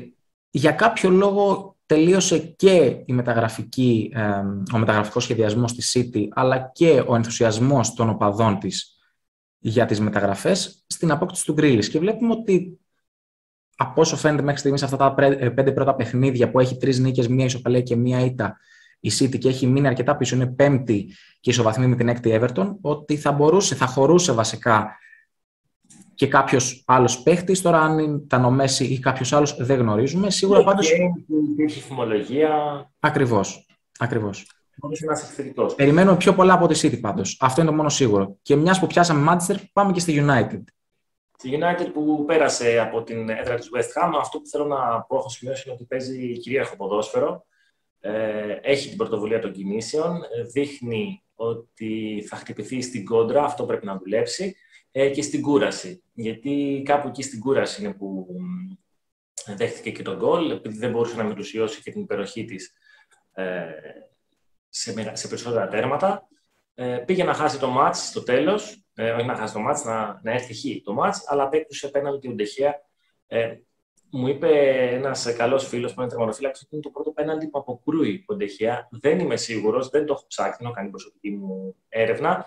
για 0.49 0.71
κάποιο 0.71 1.09
λόγο 1.09 1.75
τελείωσε 1.85 2.39
και 2.39 3.03
η 3.05 3.13
μεταγραφική, 3.13 4.11
ε, 4.15 4.43
ο 4.73 4.77
μεταγραφικός 4.77 5.23
σχεδιασμός 5.23 5.73
της 5.73 5.97
City, 5.97 6.27
αλλά 6.29 6.71
και 6.73 7.03
ο 7.07 7.15
ενθουσιασμός 7.15 7.93
των 7.93 8.09
οπαδών 8.09 8.59
της 8.59 8.99
για 9.59 9.85
τις 9.85 9.99
μεταγραφές 9.99 10.83
στην 10.87 11.11
απόκτηση 11.11 11.45
του 11.45 11.53
Γκρίλης. 11.53 11.89
Και 11.89 11.99
βλέπουμε 11.99 12.33
ότι 12.33 12.79
από 13.81 14.01
όσο 14.01 14.15
φαίνεται 14.15 14.43
μέχρι 14.43 14.59
στιγμής 14.59 14.83
αυτά 14.83 14.98
τα 14.98 15.15
ε, 15.17 15.50
πέντε 15.50 15.71
πρώτα 15.71 15.95
παιχνίδια 15.95 16.51
που 16.51 16.59
έχει 16.59 16.77
τρεις 16.77 17.00
νίκες, 17.00 17.27
μία 17.27 17.45
ισοπαλία 17.45 17.81
και 17.81 17.95
μία 17.95 18.19
ήττα 18.19 18.57
η 19.00 19.12
City 19.19 19.38
και 19.38 19.48
έχει 19.48 19.67
μείνει 19.67 19.88
αρκετά 19.88 20.17
πίσω, 20.17 20.36
είναι 20.36 20.48
πέμπτη 20.48 21.13
και 21.39 21.50
ισοβαθμή 21.50 21.88
με 21.88 21.95
την 21.95 22.07
έκτη 22.07 22.39
Everton, 22.41 22.75
ότι 22.81 23.17
θα 23.17 23.31
μπορούσε, 23.31 23.75
θα 23.75 23.86
χωρούσε 23.86 24.31
βασικά 24.31 24.98
και 26.15 26.27
κάποιος 26.27 26.83
άλλος 26.88 27.21
παίχτης. 27.21 27.62
Τώρα, 27.62 27.81
αν 27.81 28.00
ήταν 28.00 28.45
ο 28.45 28.51
Μέση 28.51 28.86
ή 28.86 29.00
κάποιος 29.00 29.33
άλλος, 29.33 29.55
δεν 29.59 29.79
γνωρίζουμε. 29.79 30.29
Σίγουρα 30.29 30.63
πάντω. 30.63 30.81
Υπήρχε 31.51 31.79
φημολογία. 31.79 32.50
Ακριβώς. 33.00 33.65
Ακριβώς. 34.00 34.48
Περιμένουμε 35.75 36.17
πιο 36.17 36.33
πολλά 36.33 36.53
από 36.53 36.67
τη 36.67 36.79
City 36.83 37.00
πάντως. 37.00 37.38
Αυτό 37.39 37.62
είναι 37.62 37.69
το 37.69 37.75
μόνο 37.75 37.89
σίγουρο. 37.89 38.38
Και 38.41 38.55
μιας 38.55 38.79
που 38.79 38.88
πιάσαμε 38.88 39.31
Manchester, 39.31 39.55
πάμε 39.74 39.91
και 39.91 40.00
στη 40.00 40.25
United. 40.27 40.62
Στη 41.41 41.60
United 41.62 41.89
που 41.93 42.25
πέρασε 42.25 42.79
από 42.79 43.03
την 43.03 43.29
έδρα 43.29 43.55
της 43.55 43.69
West 43.75 44.03
Ham, 44.03 44.12
αυτό 44.19 44.39
που 44.39 44.48
θέλω 44.48 44.65
να 44.65 45.01
πω, 45.01 45.17
έχω 45.17 45.29
σημειώσει, 45.29 45.63
είναι 45.65 45.74
ότι 45.74 45.86
παίζει 45.86 46.38
κυρίαρχο 46.38 46.75
ποδόσφαιρο. 46.75 47.46
Ε, 48.00 48.58
έχει 48.62 48.88
την 48.88 48.98
πρωτοβουλία 48.98 49.39
των 49.39 49.51
κινήσεων, 49.51 50.22
δείχνει 50.51 51.24
ότι 51.36 52.24
θα 52.27 52.36
χτυπηθεί 52.36 52.81
στην 52.81 53.05
κόντρα, 53.05 53.43
αυτό 53.43 53.65
πρέπει 53.65 53.86
να 53.86 53.98
δουλέψει, 53.98 54.55
ε, 54.91 55.10
και 55.10 55.22
στην 55.22 55.41
κούραση. 55.41 56.03
Γιατί 56.13 56.81
κάπου 56.86 57.08
εκεί 57.08 57.24
στην 57.24 57.39
κούραση 57.39 57.84
είναι 57.84 57.93
που 57.93 58.27
δέχτηκε 59.55 59.91
και 59.91 60.03
τον 60.03 60.17
γκολ, 60.17 60.51
επειδή 60.51 60.77
δεν 60.77 60.91
μπορούσε 60.91 61.15
να 61.15 61.24
μετουσιώσει 61.24 61.81
και 61.81 61.91
την 61.91 62.01
υπεροχή 62.01 62.46
της 62.46 62.74
ε, 63.34 63.65
σε, 64.69 65.12
σε 65.15 65.27
περισσότερα 65.27 65.67
τέρματα. 65.67 66.27
Ε, 66.74 66.98
πήγε 66.98 67.24
να 67.24 67.34
χάσει 67.34 67.60
το 67.60 67.69
μάτς 67.69 68.08
στο 68.08 68.24
τέλος, 68.24 68.84
ε, 68.99 69.11
όχι 69.11 69.25
να 69.25 69.35
χάσει 69.35 69.53
το 69.53 69.59
μάτς, 69.59 69.83
να, 69.83 70.19
να 70.23 70.31
έρθει 70.31 70.53
χει 70.53 70.81
το 70.85 70.93
μάτς, 70.93 71.23
αλλά 71.27 71.43
απέκτησε 71.43 71.87
πέναλτι 71.87 72.27
ο 72.27 72.31
Ντεχέα. 72.31 72.81
Ε, 73.27 73.55
μου 74.11 74.27
είπε 74.27 74.49
ένας 74.91 75.33
καλός 75.37 75.67
φίλος 75.67 75.93
που 75.93 76.01
είναι 76.01 76.09
τερματοφύλακα 76.09 76.55
ότι 76.57 76.67
είναι 76.71 76.81
το 76.81 76.89
πρώτο 76.89 77.11
πέναλτι 77.11 77.47
που 77.47 77.59
αποκρούει 77.59 78.23
ο 78.27 78.35
Ντεχέα. 78.35 78.87
Δεν 78.91 79.19
είμαι 79.19 79.35
σίγουρος, 79.35 79.89
δεν 79.89 80.05
το 80.05 80.13
έχω 80.13 80.25
ψάξει, 80.27 80.57
δεν 80.57 80.67
έχω 80.67 80.75
κάνει 80.75 80.89
προσωπική 80.89 81.29
μου 81.29 81.75
έρευνα. 81.89 82.45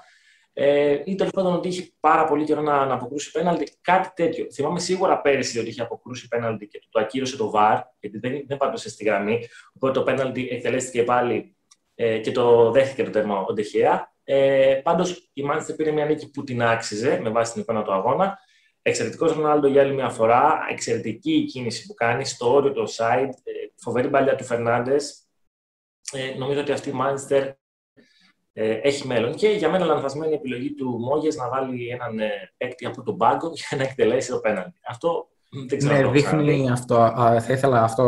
Ε, 0.52 1.02
ή 1.04 1.14
τέλος 1.14 1.32
πάντων 1.32 1.54
ότι 1.54 1.68
είχε 1.68 1.92
πάρα 2.00 2.24
πολύ 2.24 2.44
καιρό 2.44 2.60
να, 2.60 2.86
να 2.86 2.94
αποκρούσει 2.94 3.30
πέναλτι, 3.30 3.72
κάτι 3.80 4.10
τέτοιο. 4.14 4.46
Θυμάμαι 4.52 4.80
σίγουρα 4.80 5.20
πέρυσι 5.20 5.58
ότι 5.58 5.68
είχε 5.68 5.82
αποκρούσει 5.82 6.28
πέναλτι 6.28 6.66
και 6.66 6.82
το 6.88 7.00
ακύρωσε 7.00 7.36
το 7.36 7.52
VAR, 7.54 7.80
γιατί 8.00 8.18
δεν, 8.18 8.44
δεν 8.46 8.56
πάντωσε 8.56 8.88
στη 8.88 9.04
γραμμή. 9.04 9.48
Οπότε 9.74 9.92
το 9.92 10.02
πέναλτι 10.02 10.48
εκτελέστηκε 10.50 11.02
πάλι 11.02 11.56
ε, 11.94 12.18
και 12.18 12.32
το 12.32 12.70
δέχτηκε 12.70 13.02
το 13.02 13.10
τέρμα 13.10 13.40
ο 13.40 13.52
Ντεχέα. 13.52 14.11
Ε, 14.24 14.80
Πάντως 14.84 15.30
η 15.32 15.42
Μάντσεστερ 15.42 15.76
πήρε 15.76 15.90
μια 15.90 16.04
νίκη 16.04 16.30
που 16.30 16.44
την 16.44 16.62
άξιζε 16.62 17.20
με 17.22 17.30
βάση 17.30 17.52
την 17.52 17.62
εικόνα 17.62 17.82
του 17.82 17.92
αγώνα. 17.92 18.38
Εξαιρετικός 18.82 19.32
Ρονάλντο 19.32 19.68
για 19.68 19.82
άλλη 19.82 19.94
μια 19.94 20.08
φορά. 20.08 20.58
Εξαιρετική 20.70 21.32
η 21.32 21.44
κίνηση 21.44 21.86
που 21.86 21.94
κάνει 21.94 22.24
στο 22.24 22.52
όριο 22.52 22.72
του 22.72 22.88
side. 22.88 23.30
Ε, 23.42 23.52
φοβερή 23.76 24.10
παλιά 24.10 24.34
του 24.34 24.44
Φερνάντες. 24.44 25.26
Ε, 26.12 26.38
νομίζω 26.38 26.60
ότι 26.60 26.72
αυτή 26.72 26.88
η 26.88 26.92
Μάντσεστερ 26.92 27.42
ε, 28.52 28.72
έχει 28.72 29.06
μέλλον. 29.06 29.34
Και 29.34 29.48
για 29.48 29.70
μένα 29.70 29.84
λανθασμένη 29.84 30.34
επιλογή 30.34 30.74
του 30.74 30.98
Μόγες 30.98 31.36
να 31.36 31.48
βάλει 31.48 31.88
έναν 31.88 32.18
ε, 32.18 32.30
παίκτη 32.56 32.86
από 32.86 33.02
τον 33.02 33.16
πάγκο 33.16 33.50
για 33.68 33.76
να 33.76 33.82
εκτελέσει 33.82 34.30
το 34.30 34.38
πέναντι. 34.38 34.78
Αυτό 34.88 35.28
δεν 35.68 35.78
ξέρω. 35.78 35.94
Ναι, 35.94 36.10
δείχνει 36.10 36.70
αυτό. 36.70 36.94
θα 37.40 37.52
ήθελα 37.52 37.82
αυτό 37.82 38.04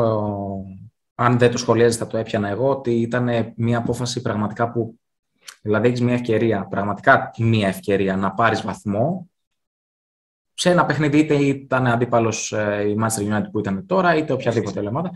αν 1.15 1.39
δεν 1.39 1.51
το 1.51 1.59
σχολιάζεις 1.59 1.97
θα 1.97 2.07
το 2.07 2.17
έπιανα 2.17 2.49
εγώ, 2.49 2.69
ότι 2.69 3.01
ήταν 3.01 3.53
μια 3.57 3.79
απόφαση 3.79 4.23
πραγματικά 4.23 4.71
που. 4.71 4.99
Δηλαδή, 5.65 5.89
έχεις 5.89 6.01
μια 6.01 6.15
ευκαιρία, 6.15 6.67
πραγματικά 6.71 7.31
μια 7.39 7.69
ευκαιρία 7.69 8.17
να 8.17 8.33
πάρεις 8.33 8.63
βαθμό 8.63 9.29
σε 10.55 10.71
ένα 10.71 10.87
παιχνίδι, 10.87 11.19
είτε 11.19 11.35
ήταν 11.35 11.87
αντίπαλος 11.87 12.53
ε, 12.53 12.89
η 12.89 12.97
Manchester 13.01 13.33
United 13.33 13.51
που 13.53 13.59
ήταν 13.59 13.87
τώρα, 13.87 14.17
είτε 14.17 14.33
οποιαδήποτε 14.33 14.79
άλλη 14.79 14.89
ομάδα. 14.89 15.11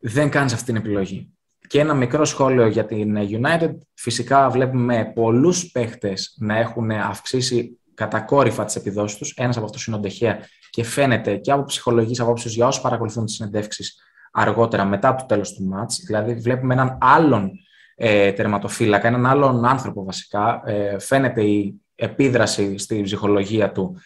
Δεν 0.00 0.30
κάνεις 0.30 0.52
αυτή 0.52 0.64
την 0.64 0.76
επιλογή. 0.76 1.32
Και 1.68 1.80
ένα 1.80 1.94
μικρό 1.94 2.24
σχόλιο 2.24 2.66
για 2.66 2.84
την 2.84 3.16
United. 3.18 3.74
Φυσικά 3.94 4.50
βλέπουμε 4.50 5.12
πολλούς 5.14 5.70
παίχτες 5.70 6.36
να 6.38 6.58
έχουν 6.58 6.90
αυξήσει 6.90 7.78
κατακόρυφα 7.94 8.64
τις 8.64 8.76
επιδόσεις 8.76 9.18
τους. 9.18 9.34
Ένας 9.36 9.56
από 9.56 9.64
αυτούς 9.64 9.86
είναι 9.86 9.96
ο 9.96 9.98
Ντεχέα 9.98 10.38
και 10.70 10.84
φαίνεται 10.84 11.36
και 11.36 11.52
από 11.52 11.64
ψυχολογικής 11.64 12.20
απόψεως 12.20 12.54
για 12.54 12.66
όσους 12.66 12.82
παρακολουθούν 12.82 13.24
τις 13.24 13.34
συνεντεύξεις 13.34 13.98
αργότερα 14.32 14.84
μετά 14.84 15.14
το 15.14 15.24
τέλος 15.26 15.52
του 15.52 15.64
μάτς. 15.64 16.02
Δηλαδή 16.06 16.34
βλέπουμε 16.34 16.74
έναν 16.74 16.98
άλλον 17.00 17.50
ε, 17.94 18.32
τερματοφύλακα, 18.32 19.08
έναν 19.08 19.26
άλλον 19.26 19.64
άνθρωπο 19.64 20.04
βασικά. 20.04 20.62
Ε, 20.66 20.98
φαίνεται 20.98 21.42
η 21.42 21.80
επίδραση 21.94 22.78
στη 22.78 23.02
ψυχολογία 23.02 23.72
του 23.72 23.96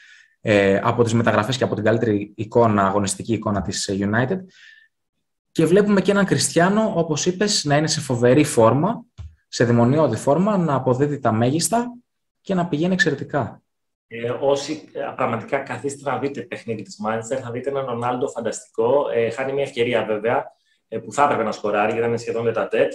ε, 0.41 0.81
από 0.83 1.03
τις 1.03 1.15
μεταγραφές 1.15 1.57
και 1.57 1.65
από 1.65 1.75
την 1.75 1.85
καλύτερη 1.85 2.33
εικόνα, 2.37 2.87
αγωνιστική 2.87 3.33
εικόνα 3.33 3.63
της 3.63 3.91
United. 3.93 4.39
Και 5.53 5.67
βλέπουμε 5.67 6.01
και 6.01 6.11
έναν 6.11 6.25
Κριστιανό, 6.25 6.93
όπως 6.97 7.27
είπες, 7.27 7.65
να 7.65 7.77
είναι 7.77 7.87
σε 7.87 8.01
φοβερή 8.01 8.45
φόρμα, 8.45 9.05
σε 9.49 9.65
δαιμονιώδη 9.65 10.17
φόρμα, 10.17 10.57
να 10.57 10.75
αποδίδει 10.75 11.19
τα 11.19 11.33
μέγιστα 11.33 11.93
και 12.41 12.55
να 12.55 12.67
πηγαίνει 12.67 12.93
εξαιρετικά. 12.93 13.63
Ε, 14.11 14.31
όσοι 14.41 14.89
ε, 14.93 15.13
πραγματικά 15.17 15.59
καθίστε 15.59 16.11
να 16.11 16.19
δείτε 16.19 16.41
παιχνίδι 16.41 16.83
της 16.83 16.99
Μάντσεστερ, 16.99 17.39
θα 17.45 17.51
δείτε 17.51 17.71
έναν 17.71 17.85
Ρονάλντο 17.85 18.29
φανταστικό. 18.29 19.09
Ε, 19.15 19.31
χάνει 19.31 19.53
μια 19.53 19.63
ευκαιρία 19.63 20.05
βέβαια 20.05 20.45
ε, 20.89 20.99
που 20.99 21.13
θα 21.13 21.23
έπρεπε 21.23 21.43
να 21.43 21.53
σκοράρει, 21.53 21.93
γιατί 21.93 22.07
ήταν 22.07 22.19
σχεδόν 22.19 22.45
τετατέτ 22.45 22.93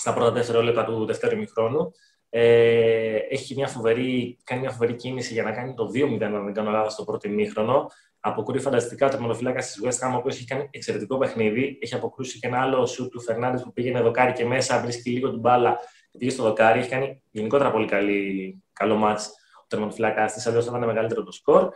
στα 0.00 0.14
πρώτα 0.14 0.30
δευτερόλεπτα 0.30 0.84
του 0.84 1.06
δεύτερου 1.06 1.36
ημιχρόνου. 1.36 1.92
Ε, 2.28 3.16
έχει 3.16 3.54
μια 3.54 3.66
φοβερή, 3.66 4.38
κάνει 4.44 4.60
μια 4.60 4.70
φοβερή 4.70 4.94
κίνηση 4.94 5.32
για 5.32 5.42
να 5.42 5.52
κάνει 5.52 5.74
το 5.74 5.90
2-0, 5.94 6.22
αν 6.22 6.44
δεν 6.44 6.54
κάνω 6.54 6.70
λάθος, 6.70 6.92
στο 6.92 7.04
πρώτο 7.04 7.28
ημίχρονο. 7.28 7.86
Αποκρούει 8.20 8.60
φανταστικά 8.60 9.06
το 9.06 9.12
τερματοφυλάκα 9.12 9.58
της 9.58 9.80
West 9.84 10.06
Ham, 10.06 10.12
ο 10.12 10.16
οποίος 10.16 10.34
έχει 10.34 10.44
κάνει 10.44 10.68
εξαιρετικό 10.70 11.18
παιχνίδι. 11.18 11.78
Έχει 11.80 11.94
αποκρούσει 11.94 12.38
και 12.38 12.46
ένα 12.46 12.60
άλλο 12.60 12.86
σου 12.86 13.08
του 13.08 13.20
Φερνάνδη 13.20 13.62
που 13.62 13.72
πήγαινε 13.72 14.00
δοκάρι 14.00 14.32
και 14.32 14.44
μέσα, 14.44 14.80
βρίσκει 14.80 15.10
λίγο 15.10 15.30
την 15.30 15.40
μπάλα 15.40 15.78
και 16.10 16.18
πήγε 16.18 16.30
στο 16.30 16.42
δοκάρι. 16.42 16.78
Έχει 16.78 16.88
κάνει 16.88 17.22
γενικότερα 17.30 17.70
πολύ 17.70 17.86
καλή, 17.86 18.62
καλό 18.72 18.96
μάτς 18.96 19.30
τερματοφυλάκα 19.66 20.24
της, 20.24 20.46
αλλιώς 20.46 20.64
θα 20.64 20.70
ήταν 20.76 20.86
μεγαλύτερο 20.86 21.22
το 21.22 21.32
σκορ. 21.32 21.68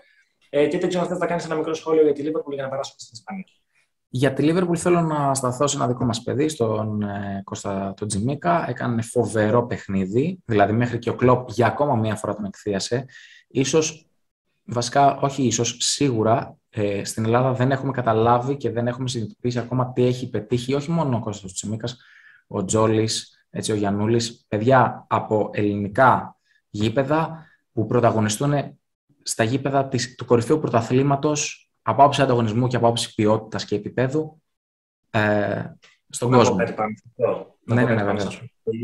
Ε, 0.50 0.66
και 0.66 0.78
δεν 0.78 0.88
ξέρω 0.88 1.04
αν 1.04 1.10
θε 1.10 1.18
να 1.18 1.26
κάνεις 1.26 1.44
ένα 1.44 1.54
μικρό 1.54 1.74
σχόλιο 1.74 2.02
για 2.02 2.12
τη 2.12 2.22
Λίβερπουλ 2.22 2.54
για 2.54 2.62
να 2.62 2.68
περάσουμε 2.68 2.98
στην 2.98 3.12
Ισπανία. 3.12 3.63
Για 4.16 4.32
τη 4.32 4.42
Λίβερπουλ 4.42 4.76
θέλω 4.78 5.00
να 5.00 5.34
σταθώ 5.34 5.66
σε 5.66 5.76
ένα 5.76 5.86
δικό 5.86 6.04
μας 6.04 6.22
παιδί, 6.22 6.48
στον 6.48 7.02
ε, 7.02 7.40
Κώστα 7.44 7.94
τον 7.96 8.08
Τζιμίκα. 8.08 8.68
Έκανε 8.68 9.02
φοβερό 9.02 9.66
παιχνίδι, 9.66 10.38
δηλαδή 10.44 10.72
μέχρι 10.72 10.98
και 10.98 11.10
ο 11.10 11.14
Κλόπ 11.14 11.50
για 11.50 11.66
ακόμα 11.66 11.94
μία 11.96 12.16
φορά 12.16 12.34
τον 12.34 12.44
εκθίασε. 12.44 13.04
Ίσως, 13.48 14.08
βασικά 14.64 15.16
όχι 15.16 15.42
ίσως, 15.42 15.76
σίγουρα 15.80 16.56
ε, 16.70 17.04
στην 17.04 17.24
Ελλάδα 17.24 17.52
δεν 17.52 17.70
έχουμε 17.70 17.92
καταλάβει 17.92 18.56
και 18.56 18.70
δεν 18.70 18.86
έχουμε 18.86 19.08
συνειδητοποιήσει 19.08 19.58
ακόμα 19.58 19.92
τι 19.92 20.04
έχει 20.04 20.30
πετύχει 20.30 20.74
όχι 20.74 20.90
μόνο 20.90 21.16
ο 21.16 21.20
Κώστας 21.20 21.52
Τζιμίκας, 21.52 21.96
ο 22.46 22.64
Τζόλης, 22.64 23.46
έτσι, 23.50 23.72
ο 23.72 23.74
Γιαννούλης, 23.74 24.44
παιδιά 24.48 25.06
από 25.08 25.50
ελληνικά 25.52 26.36
γήπεδα 26.70 27.46
που 27.72 27.86
πρωταγωνιστούν 27.86 28.52
στα 29.22 29.44
γήπεδα 29.44 29.88
της, 29.88 30.14
του 30.14 30.24
κορυφαίου 30.24 30.58
πρωταθλήματος 30.58 31.63
από 31.86 32.02
άποψη 32.02 32.22
ανταγωνισμού 32.22 32.66
και 32.66 32.76
από 32.76 32.86
άποψη 32.86 33.14
ποιότητας 33.14 33.64
και 33.64 33.74
επίπεδου 33.74 34.42
ε, 35.10 35.64
στον 36.08 36.30
να 36.30 36.36
κόσμο. 36.36 36.56
Κάτι 36.56 36.72
πάνω 36.72 36.94
ναι, 37.64 37.84
ναι, 37.84 37.94
ναι, 37.94 38.12
ναι, 38.12 38.24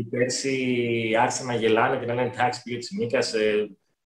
Πέρσι 0.09 1.15
άρχισαν 1.19 1.45
να 1.45 1.55
γελάνε 1.55 1.97
και 1.97 2.05
να 2.05 2.13
λένε 2.13 2.31
εντάξει 2.33 2.61
πήγε 2.63 2.77
της 2.77 2.91
Μίκας, 2.97 3.33
ε, 3.33 3.69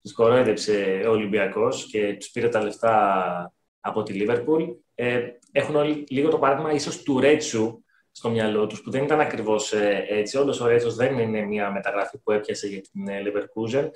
τους 0.02 0.14
κορόιδεψε 0.14 1.02
ο 1.08 1.10
Ολυμπιακός 1.10 1.86
και 1.86 2.16
τους 2.20 2.30
πήρε 2.30 2.50
τα 2.50 2.64
λεφτά 2.64 3.54
από 3.80 4.04
τη 4.04 4.14
Λίβερπουλ. 4.14 4.64
Ε, 4.96 5.22
έχουν 5.52 5.76
όλοι 5.76 6.04
λίγο 6.10 6.30
το 6.30 6.40
παράδειγμα 6.40 6.72
ίσως 6.72 7.04
του 7.04 7.20
Ρέτσου 7.20 7.84
στο 8.12 8.30
μυαλό 8.30 8.68
τους, 8.68 8.82
που 8.82 8.92
δεν 8.92 9.04
ήταν 9.04 9.20
ακριβώς 9.20 9.74
ε, 9.74 10.06
έτσι. 10.10 10.38
Όντως 10.38 10.60
ο 10.60 10.68
Ρέτσος 10.68 10.96
δεν 10.96 11.18
είναι 11.18 11.42
μια 11.42 11.72
μεταγραφή 11.72 12.18
που 12.18 12.32
έπιασε 12.32 12.68
για 12.68 12.82
την 12.82 13.08
ε, 13.08 13.22
Leverkusen. 13.26 13.90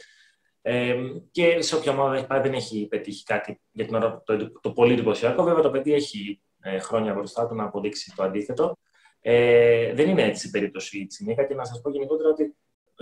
Ε, 0.67 0.95
και 1.31 1.61
σε 1.61 1.75
όποια 1.75 1.91
ομάδα 1.91 2.15
έχει 2.15 2.27
πάει 2.27 2.41
δεν 2.41 2.53
έχει 2.53 2.87
πετύχει 2.87 3.23
κάτι 3.23 3.61
για 3.71 3.85
την 3.85 3.95
ώρα 3.95 4.23
το, 4.25 4.37
το, 4.37 4.51
το 4.61 4.71
πολύ 4.71 4.93
εντυπωσιακό. 4.93 5.43
Βέβαια 5.43 5.61
το 5.61 5.69
παιδί 5.69 5.93
έχει 5.93 6.41
ε, 6.61 6.79
χρόνια 6.79 7.13
μπροστά 7.13 7.47
του 7.47 7.55
να 7.55 7.63
αποδείξει 7.63 8.13
το 8.15 8.23
αντίθετο. 8.23 8.77
Ε, 9.21 9.93
δεν 9.93 10.09
είναι 10.09 10.23
έτσι 10.23 10.47
η 10.47 10.49
περίπτωση 10.49 11.05
τη 11.05 11.23
Νίκα 11.23 11.43
και 11.43 11.53
να 11.53 11.65
σας 11.65 11.81
πω 11.81 11.89
γενικότερα 11.89 12.29
ότι 12.29 12.55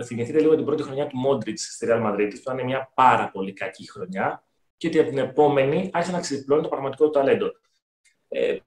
θυμηθείτε 0.06 0.40
λίγο 0.40 0.56
την 0.56 0.66
πρώτη 0.66 0.84
χρονιά 0.84 1.08
του 1.08 1.18
Μόντριτς 1.18 1.64
στη 1.64 1.88
Real 1.90 2.06
Madrid. 2.06 2.28
που 2.30 2.40
ήταν 2.42 2.64
μια 2.64 2.92
πάρα 2.94 3.30
πολύ 3.32 3.54
κακή 3.54 3.92
χρονιά 3.92 4.44
και 4.78 4.88
ότι 4.88 5.00
από 5.00 5.10
την 5.10 5.18
επόμενη 5.18 5.90
άρχισε 5.94 6.16
να 6.16 6.22
ξεπλώνει 6.22 6.62
το 6.62 6.70
πραγματικό 6.70 7.06
του 7.06 7.12
ταλέντο. 7.12 7.52
Ε, 8.28 8.58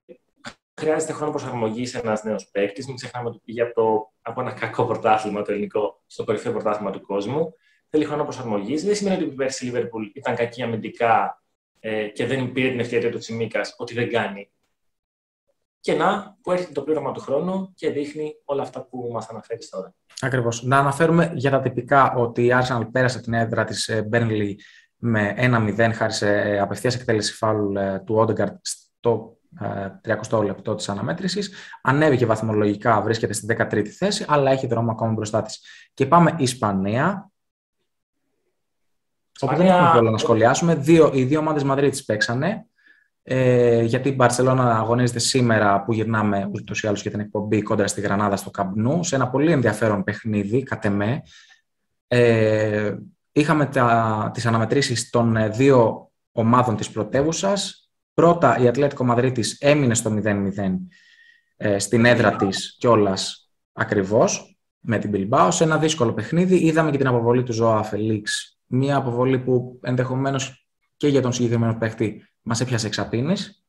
χρειάζεται 0.81 1.13
χρόνο 1.13 1.31
προσαρμογής 1.31 1.91
σε 1.91 1.99
ένας 1.99 2.23
νέος 2.23 2.51
παίκτης. 2.51 2.87
Μην 2.87 2.97
ξεχνάμε 2.97 3.29
ότι 3.29 3.41
πήγε 3.45 3.63
από, 3.63 4.13
από 4.23 4.41
ένα 4.41 4.53
κακό 4.53 4.87
πρωτάθλημα 4.87 5.43
το 5.43 5.53
ελληνικό 5.53 6.03
στο 6.07 6.25
κορυφαίο 6.25 6.53
πρωτάθλημα 6.53 6.91
του 6.91 7.01
κόσμου 7.01 7.55
θέλει 7.91 8.05
χρόνο 8.05 8.23
προσαρμογής. 8.23 8.85
Δεν 8.85 8.95
σημαίνει 8.95 9.23
ότι 9.23 9.35
πέρσι 9.35 9.65
η 9.65 9.67
Λίβερπουλ 9.69 10.05
ήταν 10.13 10.35
κακή 10.35 10.63
αμυντικά 10.63 11.43
ε, 11.81 12.07
και 12.07 12.27
δεν 12.27 12.53
πήρε 12.53 12.69
την 12.69 12.81
ευκαιρία 12.81 13.11
του 13.11 13.19
Τσιμίκας 13.19 13.75
ότι 13.79 13.95
δεν 13.95 14.11
κάνει. 14.11 14.51
Και 15.81 15.95
να, 15.95 16.37
που 16.43 16.53
έρχεται 16.53 16.73
το 16.73 16.83
πλήρωμα 16.83 17.13
του 17.13 17.21
χρόνου 17.21 17.73
και 17.75 17.91
δείχνει 17.91 18.35
όλα 18.45 18.63
αυτά 18.63 18.83
που 18.83 19.09
μας 19.13 19.29
αναφέρεις 19.29 19.69
τώρα. 19.69 19.95
Ακριβώς. 20.21 20.63
Να 20.63 20.79
αναφέρουμε 20.79 21.33
για 21.35 21.51
τα 21.51 21.61
τυπικά 21.61 22.15
ότι 22.15 22.45
η 22.45 22.51
Arsenal 22.53 22.89
πέρασε 22.93 23.21
την 23.21 23.35
έδρα 23.35 23.65
της 23.65 23.91
Burnley 24.13 24.55
με 24.97 25.35
1-0 25.39 25.91
χάρη 25.95 26.13
σε 26.13 26.41
ε, 26.41 26.61
απευθείας 26.61 26.95
εκτέλεση 26.95 27.33
φάουλ 27.33 27.77
ε, 27.77 28.03
του 28.07 28.15
Όντεγκαρτ 28.15 28.57
στο 28.63 29.37
30 30.31 30.45
λεπτό 30.45 30.75
της 30.75 30.89
αναμέτρησης. 30.89 31.53
Ανέβηκε 31.83 32.27
βαθμολογικά, 32.27 33.01
βρίσκεται 33.03 33.33
στην 33.33 33.57
13η 33.59 33.87
θέση, 33.89 34.25
αλλά 34.29 34.51
έχει 34.51 34.67
δρόμο 34.67 34.91
ακόμα 34.91 35.13
μπροστά 35.13 35.43
της. 35.43 35.61
Και 35.95 36.07
πάμε 36.07 36.35
Ισπανία. 36.39 37.31
Όπου 39.41 39.57
δεν 39.57 39.67
έχουμε 39.67 39.91
πολλά 39.95 40.11
να 40.11 40.19
σχολιάσουμε. 40.19 40.75
Δύο, 40.75 41.11
οι 41.15 41.25
δύο 41.25 41.39
ομάδες 41.39 41.63
Μαδρίτης 41.65 42.05
παίξανε. 42.05 42.67
Ε, 43.23 43.83
γιατί 43.83 44.09
η 44.09 44.13
Μπαρσελόνα 44.17 44.79
αγωνίζεται 44.79 45.19
σήμερα 45.19 45.85
που 45.85 45.93
γυρνάμε 45.93 46.51
ούτως 46.53 46.83
ή 46.83 46.87
άλλως 46.87 47.03
για 47.03 47.11
την 47.11 47.21
εκπομπή 47.21 47.63
κόντρα 47.63 47.87
στη 47.87 48.01
Γρανάδα 48.01 48.37
στο 48.37 48.51
Καμπνού, 48.51 49.05
σε 49.05 49.15
ένα 49.15 49.29
πολύ 49.29 49.53
ενδιαφέρον 49.53 50.05
παιχνίδι, 50.05 50.63
κατ' 50.63 50.85
εμέ. 50.85 51.23
Ε, 52.07 52.95
είχαμε 53.33 53.67
τα, 53.67 54.31
τις 54.35 54.47
αναμετρήσεις 54.47 55.11
των 55.11 55.37
ε, 55.37 55.49
δύο 55.49 56.11
ομάδων 56.33 56.77
της 56.77 56.91
πρωτεύουσας. 56.91 57.91
Πρώτα 58.15 58.59
η 58.59 58.69
Ατλέτικο 58.69 59.05
Μαδρίτης 59.05 59.59
έμεινε 59.61 59.95
στο 59.95 60.19
0-0 60.25 60.51
ε, 61.57 61.79
στην 61.79 62.05
έδρα 62.05 62.37
της 62.37 62.77
κιόλας 62.79 63.51
ακριβώς 63.73 64.59
με 64.81 64.99
την 64.99 65.11
Bilbao. 65.15 65.49
Σε 65.51 65.65
ένα 65.65 65.79
δύσκολο 65.79 66.13
παιχνίδι 66.13 66.57
είδαμε 66.57 66.91
και 66.91 66.99
την 66.99 67.07
αποβολή 67.07 67.43
του 67.43 67.53
Ζωά 67.53 67.83
Φελίξ. 67.83 68.56
Μια 68.67 68.97
αποβολή 68.97 69.39
που 69.39 69.81
ενδεχομένως 69.83 70.69
και 70.97 71.09
για 71.09 71.23
τον 71.23 71.33
συγκεκριμένο 71.33 71.77
παίχτη 71.79 72.23
μας 72.43 72.61
έπιασε 72.61 72.87
εξαπίνης 72.87 73.67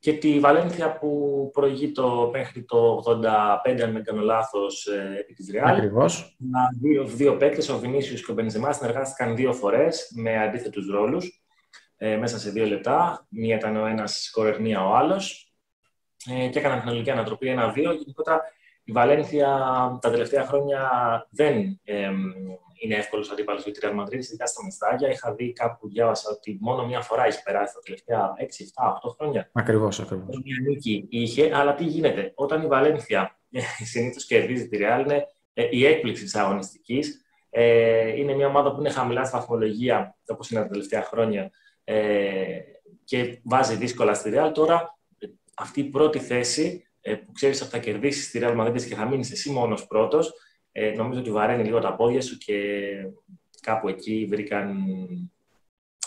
και 0.00 0.12
τη 0.12 0.40
Βαλένθια 0.40 0.98
που 0.98 1.50
προηγεί 1.52 1.92
το 1.92 2.30
μέχρι 2.32 2.64
το 2.64 3.02
85, 3.06 3.82
αν 3.82 3.92
δεν 3.92 4.04
κάνω 4.04 4.22
λάθος, 4.22 4.86
ε, 4.86 5.16
επί 5.18 5.32
της 5.32 5.50
Ρεάλ. 5.50 5.76
Ακριβώς. 5.76 6.36
Δύο, 6.80 7.04
δύο 7.04 7.36
παίκτες, 7.36 7.68
ο 7.68 7.78
Βινίσιος 7.78 8.24
και 8.24 8.30
ο 8.30 8.34
Μπενζεμάς, 8.34 8.76
συνεργάστηκαν 8.76 9.36
δύο 9.36 9.52
φορές 9.52 10.12
με 10.16 10.38
αντίθετους 10.38 10.86
ρόλους 10.90 11.44
ε, 11.96 12.16
μέσα 12.16 12.38
σε 12.38 12.50
δύο 12.50 12.66
λεπτά. 12.66 13.26
Μία 13.30 13.56
ήταν 13.56 13.76
ο 13.76 13.86
ένας 13.86 14.30
κορερνία 14.32 14.86
ο 14.86 14.94
άλλος. 14.94 15.54
Ε, 16.30 16.48
και 16.48 16.58
έκαναν 16.58 16.80
την 16.80 16.88
ολική 16.88 17.10
ανατροπή 17.10 17.48
ένα-δύο. 17.48 17.92
Γενικότερα 17.92 18.42
η 18.90 18.92
Βαλένθια 18.92 19.48
τα 20.00 20.10
τελευταία 20.10 20.46
χρόνια 20.46 20.80
δεν 21.30 21.80
ε, 21.84 22.10
είναι 22.80 22.94
εύκολος 22.94 23.30
αντίπαλος 23.30 23.64
για 23.64 23.72
τη 23.72 23.78
Real 23.82 24.00
Madrid, 24.00 24.12
ειδικά 24.12 24.46
στα 24.46 24.64
μεστάγια. 24.64 25.08
Είχα 25.08 25.34
δει 25.34 25.52
κάπου, 25.52 25.88
διάβασα 25.88 26.30
ότι 26.30 26.58
μόνο 26.60 26.86
μία 26.86 27.00
φορά 27.00 27.26
έχει 27.26 27.42
περάσει 27.42 27.74
τα 27.74 27.80
τελευταία 27.80 28.32
6, 28.38 28.42
7, 28.42 29.08
8 29.08 29.14
χρόνια. 29.18 29.50
Ακριβώς, 29.52 30.00
ακριβώς. 30.00 30.26
Μία 30.44 30.56
νίκη 30.68 31.06
είχε, 31.10 31.56
αλλά 31.56 31.74
τι 31.74 31.84
γίνεται. 31.84 32.32
Όταν 32.34 32.62
η 32.62 32.66
Βαλένθια 32.66 33.38
συνήθως 33.92 34.26
κερδίζει 34.26 34.68
τη 34.68 34.78
Real, 34.80 35.02
είναι 35.04 35.26
ε, 35.52 35.68
η 35.70 35.86
έκπληξη 35.86 36.22
της 36.22 36.34
αγωνιστικής. 36.34 37.24
Ε, 37.50 38.08
είναι 38.16 38.34
μια 38.34 38.46
ομάδα 38.46 38.72
που 38.74 38.80
είναι 38.80 38.90
χαμηλά 38.90 39.24
στη 39.24 39.36
βαθμολογία, 39.36 40.16
όπως 40.26 40.50
είναι 40.50 40.60
τα 40.60 40.68
τελευταία 40.68 41.02
χρόνια, 41.02 41.50
ε, 41.84 42.58
και 43.04 43.40
βάζει 43.44 43.76
δύσκολα 43.76 44.14
στη 44.14 44.32
Real. 44.34 44.50
Τώρα, 44.54 44.98
αυτή 45.56 45.80
η 45.80 45.84
πρώτη 45.84 46.18
θέση 46.18 46.89
ε, 47.00 47.14
που 47.14 47.32
ξέρεις 47.32 47.60
ότι 47.60 47.70
θα 47.70 47.78
κερδίσεις 47.78 48.30
τη 48.30 48.38
Real 48.42 48.60
Madrid 48.60 48.82
και 48.88 48.94
θα 48.94 49.08
μείνεις 49.08 49.30
εσύ 49.30 49.50
μόνος 49.50 49.86
πρώτος, 49.86 50.32
ε, 50.72 50.90
νομίζω 50.90 51.20
ότι 51.20 51.30
βαραίνει 51.30 51.64
λίγο 51.64 51.78
τα 51.78 51.94
πόδια 51.94 52.22
σου 52.22 52.38
και 52.38 52.54
κάπου 53.60 53.88
εκεί 53.88 54.26
βρήκαν 54.30 54.76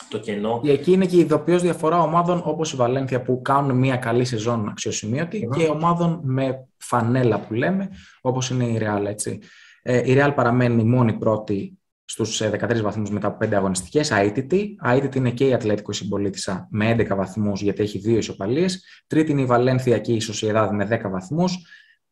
το 0.09 0.19
κενό. 0.19 0.59
Και 0.63 0.71
εκεί 0.71 0.91
είναι 0.91 1.05
και 1.05 1.15
η 1.15 1.19
ειδοποιώς 1.19 1.61
διαφορά 1.61 2.01
ομάδων 2.01 2.41
όπως 2.45 2.73
η 2.73 2.75
Βαλένθια 2.75 3.21
που 3.21 3.41
κάνουν 3.41 3.77
μια 3.77 3.95
καλή 3.95 4.25
σεζόν 4.25 4.67
αξιοσημείωτη 4.67 5.49
και 5.55 5.67
ομάδων 5.67 6.19
με 6.23 6.67
φανέλα 6.77 7.39
που 7.39 7.53
λέμε, 7.53 7.89
όπως 8.21 8.49
είναι 8.49 8.63
η 8.63 8.79
Real. 8.81 9.05
Έτσι. 9.05 9.39
Ε, 9.81 10.11
η 10.11 10.17
Real 10.17 10.31
παραμένει 10.35 10.83
μόνη 10.83 11.13
πρώτη 11.13 11.77
στους 12.05 12.41
13 12.41 12.69
ε, 12.69 12.81
βαθμούς 12.81 13.09
μετά 13.09 13.27
από 13.27 13.45
5 13.45 13.53
αγωνιστικές, 13.53 14.11
αίτητη. 14.11 14.75
Αίτητη 14.83 15.17
είναι 15.17 15.31
και 15.31 15.47
η 15.47 15.53
Ατλέτικο 15.53 15.91
Συμπολίτησα 15.91 16.67
με 16.71 16.95
11 16.97 17.15
βαθμούς 17.15 17.61
γιατί 17.61 17.81
έχει 17.81 17.97
δύο 17.97 18.17
ισοπαλίες. 18.17 19.03
Τρίτη 19.07 19.31
είναι 19.31 19.41
η 19.41 19.45
Βαλένθια 19.45 19.99
και 19.99 20.13
η 20.13 20.19
Σοσιεδάδη 20.19 20.75
με 20.75 20.87
10 20.91 21.09
βαθμούς. 21.09 21.57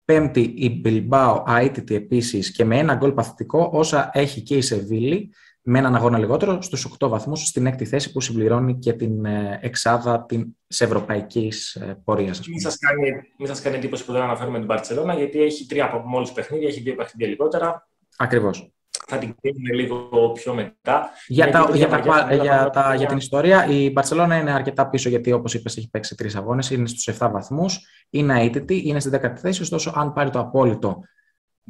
Πέμπτη 0.05 0.41
η 0.41 0.81
Bilbao 0.85 1.43
αίτητη 1.59 1.95
επίσης 1.95 2.51
και 2.51 2.65
με 2.65 2.77
ένα 2.77 2.95
γκολ 2.95 3.11
παθητικό, 3.11 3.69
όσα 3.73 4.09
έχει 4.13 4.41
και 4.41 4.55
η 4.55 4.61
Σεβίλη 4.61 5.33
με 5.63 5.79
έναν 5.79 5.95
αγώνα 5.95 6.17
λιγότερο 6.17 6.61
στους 6.61 6.87
8 6.99 7.09
βαθμούς 7.09 7.47
στην 7.47 7.65
έκτη 7.65 7.85
θέση 7.85 8.11
που 8.11 8.21
συμπληρώνει 8.21 8.75
και 8.79 8.93
την 8.93 9.25
ε, 9.25 9.59
εξάδα 9.61 10.25
της 10.67 10.81
ευρωπαϊκής 10.81 11.75
ε, 11.75 12.01
πορείας. 12.03 12.47
Μην 12.47 12.59
σας 12.59 12.77
κάνει, 12.77 13.11
σας 13.47 13.61
κάνει 13.61 13.75
εντύπωση 13.75 14.05
που 14.05 14.11
δεν 14.11 14.21
αναφέρουμε 14.21 14.57
την 14.57 14.67
Παρσελόνα, 14.67 15.13
γιατί 15.13 15.41
έχει 15.41 15.65
τρία 15.65 15.85
από 15.85 16.07
μόλις 16.07 16.31
παιχνίδια, 16.31 16.67
έχει 16.67 16.79
δύο 16.79 16.95
παιχνίδια 16.95 17.27
λιγότερα. 17.27 17.87
Ακριβώς 18.17 18.71
θα 19.11 19.17
την 19.17 19.35
κρίνουμε 19.41 19.73
λίγο 19.73 20.31
πιο 20.31 20.53
μετά. 20.53 21.09
Για, 21.27 21.51
τα, 21.51 21.69
για, 21.73 21.87
τα, 21.87 22.33
για, 22.33 22.69
τα, 22.69 22.95
για 22.95 23.07
την 23.07 23.17
ιστορία, 23.17 23.65
η 23.65 23.91
Μπαρσελόνα 23.91 24.37
είναι 24.37 24.51
αρκετά 24.51 24.89
πίσω 24.89 25.09
γιατί 25.09 25.31
όπως 25.31 25.53
είπες 25.53 25.77
έχει 25.77 25.89
παίξει 25.89 26.15
τρεις 26.15 26.35
αγώνες, 26.35 26.69
είναι 26.69 26.87
στους 26.87 27.17
7 27.19 27.29
βαθμούς, 27.31 27.79
είναι 28.09 28.43
αίτητη, 28.43 28.81
είναι 28.85 28.99
στην 28.99 29.13
10η 29.15 29.37
θέση, 29.37 29.61
ωστόσο 29.61 29.93
αν 29.95 30.13
πάρει 30.13 30.29
το 30.29 30.39
απόλυτο 30.39 31.01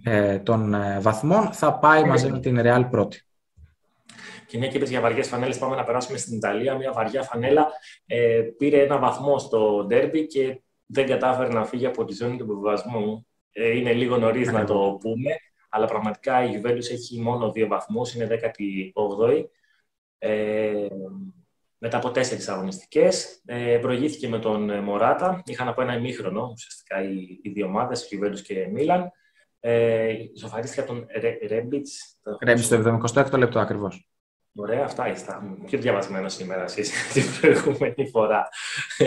ε, 0.04 0.40
των 0.40 0.74
ε, 0.74 1.00
βαθμών 1.02 1.54
θα 1.54 1.80
πάει 1.80 2.04
μαζί 2.04 2.32
με 2.32 2.40
την 2.40 2.60
Real 2.64 2.88
πρώτη. 2.90 3.26
Και 4.48 4.58
μια 4.58 4.68
και 4.68 4.78
είπες 4.78 4.90
για 4.90 5.02
βαριές 5.02 5.28
φανέλες, 5.28 5.58
πάμε 5.58 5.76
να 5.76 5.84
περάσουμε 5.84 6.18
στην 6.18 6.38
Ιταλία. 6.38 6.76
Μια 6.76 6.92
βαριά 6.92 7.22
φανέλα 7.22 7.68
ε, 8.06 8.42
πήρε 8.58 8.82
ένα 8.82 8.98
βαθμό 8.98 9.40
στο 9.40 9.86
ντέρμπι 9.88 10.28
και 10.28 10.62
δεν 10.86 11.08
κατάφερε 11.08 11.50
να 11.50 11.66
φύγει 11.66 11.86
από 11.86 12.06
τη 12.06 12.14
ζώνη 12.14 12.38
του 12.38 12.44
επιβιβασμού. 12.44 13.28
Ε, 13.52 13.78
είναι 13.78 13.94
λίγο 13.94 14.18
νωρίς 14.18 14.52
να 14.52 14.64
το 14.66 14.98
πούμε 15.00 15.32
αλλά 15.72 15.86
πραγματικά 15.86 16.44
η 16.44 16.62
Juventus 16.62 16.92
έχει 16.92 17.20
μόνο 17.22 17.52
δύο 17.52 17.68
βαθμούς, 17.68 18.14
είναι 18.14 18.28
18η. 18.94 19.46
Ε, 20.18 20.88
μετά 21.78 21.98
από 21.98 22.12
τέσσερις 22.12 22.48
αγωνιστικές. 22.48 23.42
Ε, 23.46 23.78
προηγήθηκε 23.82 24.28
με 24.28 24.40
τον 24.40 24.70
ε, 24.70 24.82
Μωράτα. 24.82 25.42
Είχαν 25.46 25.68
από 25.68 25.82
ένα 25.82 25.96
ημίχρονο 25.96 26.50
ουσιαστικά 26.54 27.04
οι, 27.04 27.40
οι 27.42 27.50
δύο 27.50 27.66
ομάδες, 27.66 28.10
Juventus 28.12 28.40
και 28.40 28.68
Μίλαν. 28.68 29.12
Ε, 29.60 30.14
Ισοφαρίστηκε 30.34 30.82
από 30.82 30.94
τον 30.94 31.08
Ρέμπιτς. 31.48 32.20
Ρέμπιτς 32.42 32.68
το 32.68 33.00
76ο 33.16 33.38
λεπτό 33.38 33.60
ακριβώς. 33.60 34.11
Ωραία, 34.56 34.84
αυτά 34.84 35.12
είστε. 35.12 35.34
Πιο 35.66 35.80
διαβασμένος 35.80 36.34
σήμερα 36.34 36.64
εσείς 36.64 36.92
την 37.14 37.24
προηγούμενη 37.42 38.10
φορά. 38.10 38.50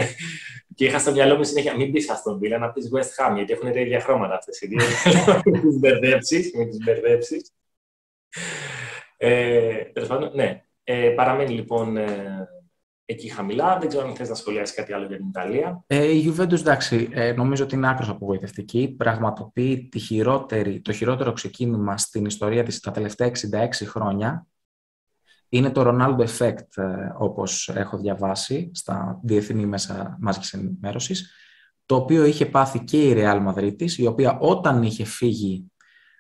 και 0.75 0.85
είχα 0.85 0.99
στο 0.99 1.13
μυαλό 1.13 1.37
μου 1.37 1.45
συνέχεια 1.45 1.77
μην 1.77 1.93
πεις 1.93 2.11
Aston 2.11 2.35
Villa, 2.35 2.59
να 2.61 2.73
πεις 2.73 2.91
West 2.95 3.31
Ham, 3.31 3.35
γιατί 3.35 3.53
έχουν 3.53 3.73
τα 3.73 3.81
ίδια 3.81 4.01
χρώματα 4.01 4.35
αυτές 4.35 4.61
οι 4.61 4.67
δύο. 4.67 4.85
με 5.53 5.59
τις 5.59 5.79
μπερδέψεις. 5.79 6.55
Με 6.55 6.65
τις 6.65 6.79
μπερδέψεις. 6.85 7.53
Ε, 9.17 9.85
Τέλος 9.85 10.09
πάντων, 10.09 10.31
ναι. 10.35 10.63
Ε, 10.85 11.09
παραμένει 11.09 11.55
λοιπόν 11.55 11.97
ε, 11.97 12.49
εκεί 13.05 13.29
χαμηλά. 13.29 13.79
Δεν 13.79 13.89
ξέρω 13.89 14.07
αν 14.07 14.15
θες 14.15 14.29
να 14.29 14.35
σχολιάσεις 14.35 14.77
κάτι 14.77 14.93
άλλο 14.93 15.07
για 15.07 15.17
την 15.17 15.27
Ιταλία. 15.29 15.85
Ε, 15.87 16.11
η 16.11 16.35
Juventus, 16.37 16.61
εντάξει, 16.61 17.09
ε, 17.13 17.33
νομίζω 17.33 17.65
ότι 17.65 17.75
είναι 17.75 17.89
άκρος 17.89 18.09
απογοητευτική. 18.09 18.95
Πραγματοποιεί 18.99 19.89
τη 19.89 19.99
χειρότερη, 19.99 20.81
το 20.81 20.93
χειρότερο 20.93 21.33
ξεκίνημα 21.33 21.99
στην 21.99 22.25
ιστορία 22.25 22.63
της 22.63 22.81
τα 22.81 22.91
τελευταία 22.91 23.29
66 23.29 23.87
χρόνια 23.87 24.47
είναι 25.55 25.71
το 25.71 25.83
Ronaldo 25.87 26.27
Effect, 26.27 26.77
ε, 26.77 27.13
όπως 27.19 27.69
έχω 27.69 27.99
διαβάσει 27.99 28.71
στα 28.75 29.21
διεθνή 29.23 29.67
μέσα 29.67 30.17
μάζικης 30.21 30.53
ενημέρωσης, 30.53 31.33
το 31.87 31.95
οποίο 31.95 32.25
είχε 32.25 32.47
πάθει 32.47 32.85
και 32.85 33.09
η 33.09 33.15
Real 33.17 33.47
Madrid, 33.47 33.91
η 33.97 34.07
οποία 34.07 34.39
όταν 34.39 34.83
είχε 34.83 35.05
φύγει 35.05 35.73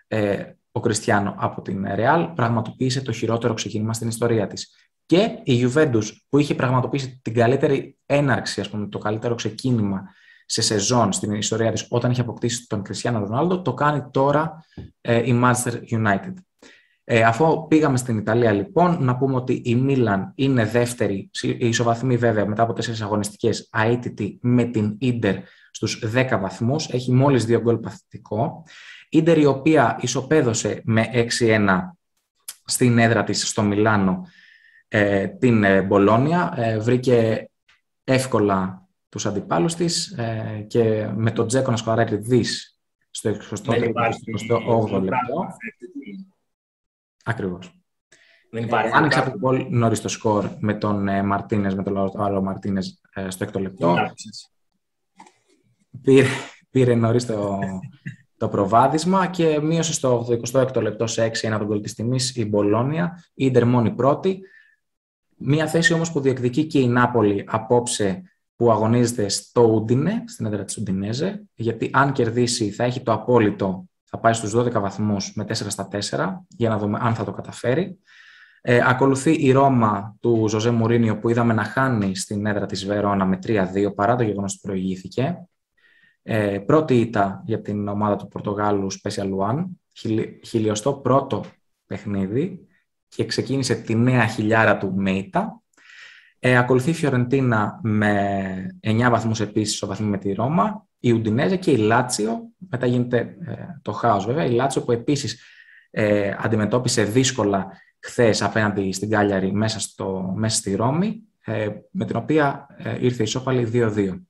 ε, 0.07 0.43
ο 0.73 0.81
Κριστιανό 0.81 1.35
από 1.39 1.63
την 1.63 1.85
Real, 1.89 2.33
πραγματοποίησε 2.35 3.03
το 3.03 3.13
χειρότερο 3.13 3.55
ξεκίνημα 3.55 3.93
στην 3.93 4.09
ιστορία 4.09 4.47
της. 4.47 4.75
Και 5.07 5.41
η 5.43 5.67
Juventus, 5.67 6.05
που 6.29 6.39
είχε 6.39 6.55
πραγματοποιήσει 6.55 7.21
την 7.23 7.35
καλύτερη 7.35 7.99
έναρξη, 8.07 8.61
ας 8.61 8.71
πούμε, 8.71 8.89
το 8.89 8.99
καλύτερο 8.99 9.35
ξεκίνημα 9.35 10.03
σε 10.47 10.63
σεζόν 10.63 11.13
στην 11.13 11.33
ιστορία 11.33 11.73
της, 11.73 11.87
όταν 11.89 12.11
είχε 12.11 12.21
αποκτήσει 12.21 12.67
τον 12.67 12.83
Κριστιανό 12.83 13.19
Ρονάλντο, 13.19 13.63
το 13.63 13.75
κάνει 13.75 14.05
τώρα 14.11 14.65
ε, 15.01 15.17
η 15.17 15.41
Manchester 15.45 15.81
United. 15.91 16.35
Ε, 17.07 17.23
αφού 17.23 17.67
πήγαμε 17.69 17.97
στην 17.97 18.19
Ιταλία 18.19 18.53
λοιπόν, 18.53 19.05
να 19.05 19.17
πούμε 19.17 19.35
ότι 19.35 19.63
η 19.65 19.75
Μίλαν 19.75 20.33
είναι 20.35 20.65
δεύτερη, 20.65 21.31
η 21.43 21.69
ισοβαθμή 21.69 22.17
βέβαια 22.17 22.47
μετά 22.47 22.63
από 22.63 22.73
τέσσερις 22.73 23.03
αγωνιστικές, 23.03 23.69
αίτητη 23.73 24.39
με 24.43 24.65
την 24.65 24.97
Ίντερ 24.99 25.37
στους 25.71 26.03
10 26.15 26.39
βαθμούς, 26.41 26.89
έχει 26.89 27.13
μόλις 27.13 27.45
δύο 27.45 27.61
γκολ 27.61 27.77
παθητικό. 27.77 28.65
Ίντερ 29.09 29.39
η 29.39 29.45
οποία 29.45 29.99
ισοπαίδωσε 30.01 30.81
με 30.85 31.11
6-1 31.39 31.97
στην 32.65 32.99
έδρα 32.99 33.25
της 33.25 33.49
στο 33.49 33.63
Μιλάνο 33.63 34.27
ε, 34.89 35.27
την 35.27 35.65
ε, 35.65 35.83
Μπολόνια, 35.83 36.55
ε, 36.57 36.79
βρήκε 36.79 37.49
εύκολα 38.05 38.89
τους 39.09 39.27
αντιπάλους 39.27 39.75
της 39.75 40.11
ε, 40.11 40.65
και 40.67 41.09
με 41.15 41.31
τον 41.31 41.47
Τζέκο 41.47 41.71
να 41.71 41.77
σκοράρει 41.77 42.17
δις 42.17 42.79
στο 43.11 43.31
28ο 43.31 45.03
λεπτό. 45.03 45.47
Ακριβώς. 47.25 47.85
Δεν 48.51 48.65
υπάρχει. 48.65 48.97
Άνοιξε 48.97 49.19
από 49.19 49.39
πολύ 49.39 49.67
νωρίς 49.71 50.01
το 50.01 50.09
σκορ 50.09 50.49
με 50.59 50.75
τον 50.75 51.09
ε, 51.09 51.23
Μαρτίνες, 51.23 51.75
με 51.75 51.83
τον 51.83 52.21
άλλο 52.21 52.43
Μαρτίνες 52.43 53.01
ε, 53.15 53.31
στο 53.31 53.45
έκτο 53.45 53.59
λεπτό. 53.59 53.97
Πήρε, 56.03 56.27
πήρε 56.71 56.95
νωρίς 56.95 57.27
το, 57.27 57.59
το 58.37 58.49
προβάδισμα 58.49 59.27
και 59.27 59.61
μείωσε 59.61 59.93
στο 59.93 60.27
26ο 60.53 60.83
λεπτό 60.83 61.07
σε 61.07 61.27
6 61.27 61.33
ένα 61.43 61.59
τον 61.59 61.67
κολ 61.67 61.81
της 61.81 61.95
τιμής 61.95 62.37
η 62.37 62.45
Μπολόνια, 62.45 63.25
η 63.35 63.45
Ιντερ 63.45 63.67
μόνη 63.67 63.91
πρώτη. 63.91 64.41
Μία 65.37 65.67
θέση 65.67 65.93
όμως 65.93 66.13
που 66.13 66.21
διεκδικεί 66.21 66.65
και 66.65 66.79
η 66.79 66.89
Νάπολη 66.89 67.45
απόψε 67.47 68.23
που 68.57 68.71
αγωνίζεται 68.71 69.29
στο 69.29 69.63
Ούντινε, 69.63 70.25
στην 70.27 70.47
έδρα 70.47 70.65
της 70.65 70.77
Ουντινέζε, 70.77 71.45
γιατί 71.55 71.91
αν 71.93 72.13
κερδίσει 72.13 72.71
θα 72.71 72.85
έχει 72.85 73.01
το 73.03 73.13
απόλυτο 73.13 73.89
θα 74.15 74.21
πάει 74.21 74.33
στους 74.33 74.57
12 74.57 74.73
βαθμούς 74.73 75.33
με 75.35 75.45
4 75.45 75.53
στα 75.53 75.89
4 75.91 75.99
για 76.49 76.69
να 76.69 76.79
δούμε 76.79 76.99
αν 77.03 77.15
θα 77.15 77.25
το 77.25 77.33
καταφέρει. 77.33 77.99
Ε, 78.61 78.81
ακολουθεί 78.85 79.33
η 79.33 79.53
Ρώμα 79.53 80.17
του 80.21 80.49
Ζωζέ 80.49 80.71
Μουρίνιο 80.71 81.19
που 81.19 81.29
είδαμε 81.29 81.53
να 81.53 81.65
χάνει 81.65 82.17
στην 82.17 82.47
έδρα 82.47 82.67
της 82.67 82.85
Βερόνα 82.87 83.25
με 83.25 83.39
3-2 83.47 83.95
παρά 83.95 84.17
το 84.17 84.23
γεγονός 84.23 84.53
ότι 84.53 84.61
προηγήθηκε. 84.63 85.49
Ε, 86.23 86.59
πρώτη 86.59 87.01
ήττα 87.01 87.43
για 87.47 87.61
την 87.61 87.89
ομάδα 87.89 88.17
του 88.17 88.29
Πορτογάλου 88.29 88.93
Special 88.93 89.31
One, 89.37 89.65
χιλιοστό 90.45 90.93
πρώτο 90.93 91.45
παιχνίδι 91.87 92.67
και 93.09 93.25
ξεκίνησε 93.25 93.75
τη 93.75 93.95
νέα 93.95 94.27
χιλιάρα 94.27 94.79
του 94.79 94.95
Μέιτα. 94.95 95.63
Ε, 96.39 96.57
ακολουθεί 96.57 96.91
η 96.91 96.95
Φιωρεντίνα 96.95 97.81
με 97.83 98.79
9 98.81 99.09
βαθμούς 99.11 99.41
επίσης 99.41 99.77
στο 99.77 99.87
βαθμό 99.87 100.09
με 100.09 100.19
τη 100.19 100.33
Ρώμα, 100.33 100.87
η 101.05 101.13
Ουντινέζε 101.13 101.57
και 101.57 101.71
η 101.71 101.77
Λάτσιο. 101.77 102.49
Μετά 102.71 102.87
γίνεται 102.87 103.19
ε, 103.47 103.55
το 103.83 103.93
χάος 103.93 104.27
βέβαια. 104.27 104.45
Η 104.45 104.51
Λάτσιο 104.51 104.83
που 104.83 104.93
επίσης 104.93 105.43
ε, 105.91 106.35
αντιμετώπισε 106.39 107.05
δύσκολα 107.05 107.67
χθες 108.01 108.43
απέναντι 108.43 108.93
στην 108.93 109.11
Κάλιαρη 109.11 109.53
μέσα, 109.53 109.81
στο, 109.81 110.33
μέσα 110.37 110.57
στη 110.57 110.75
Ρώμη, 110.75 111.23
ε, 111.45 111.69
με 111.91 112.05
την 112.05 112.17
οποία 112.17 112.67
ε, 112.77 112.97
ήρθε 113.01 113.23
η 113.23 113.27
Σόπαλη 113.27 113.71
2-2. 113.73 114.21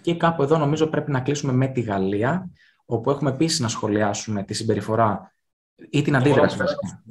Και 0.00 0.14
κάπου 0.16 0.42
εδώ 0.42 0.58
νομίζω 0.58 0.86
πρέπει 0.86 1.10
να 1.10 1.20
κλείσουμε 1.20 1.52
με 1.52 1.66
τη 1.66 1.80
Γαλλία, 1.80 2.50
όπου 2.84 3.10
έχουμε 3.10 3.30
επίσης 3.30 3.60
να 3.60 3.68
σχολιάσουμε 3.68 4.42
τη 4.42 4.54
συμπεριφορά 4.54 5.34
ή 5.90 6.02
την 6.02 6.16
αντίδραση 6.16 6.56
βασικά. 6.56 7.02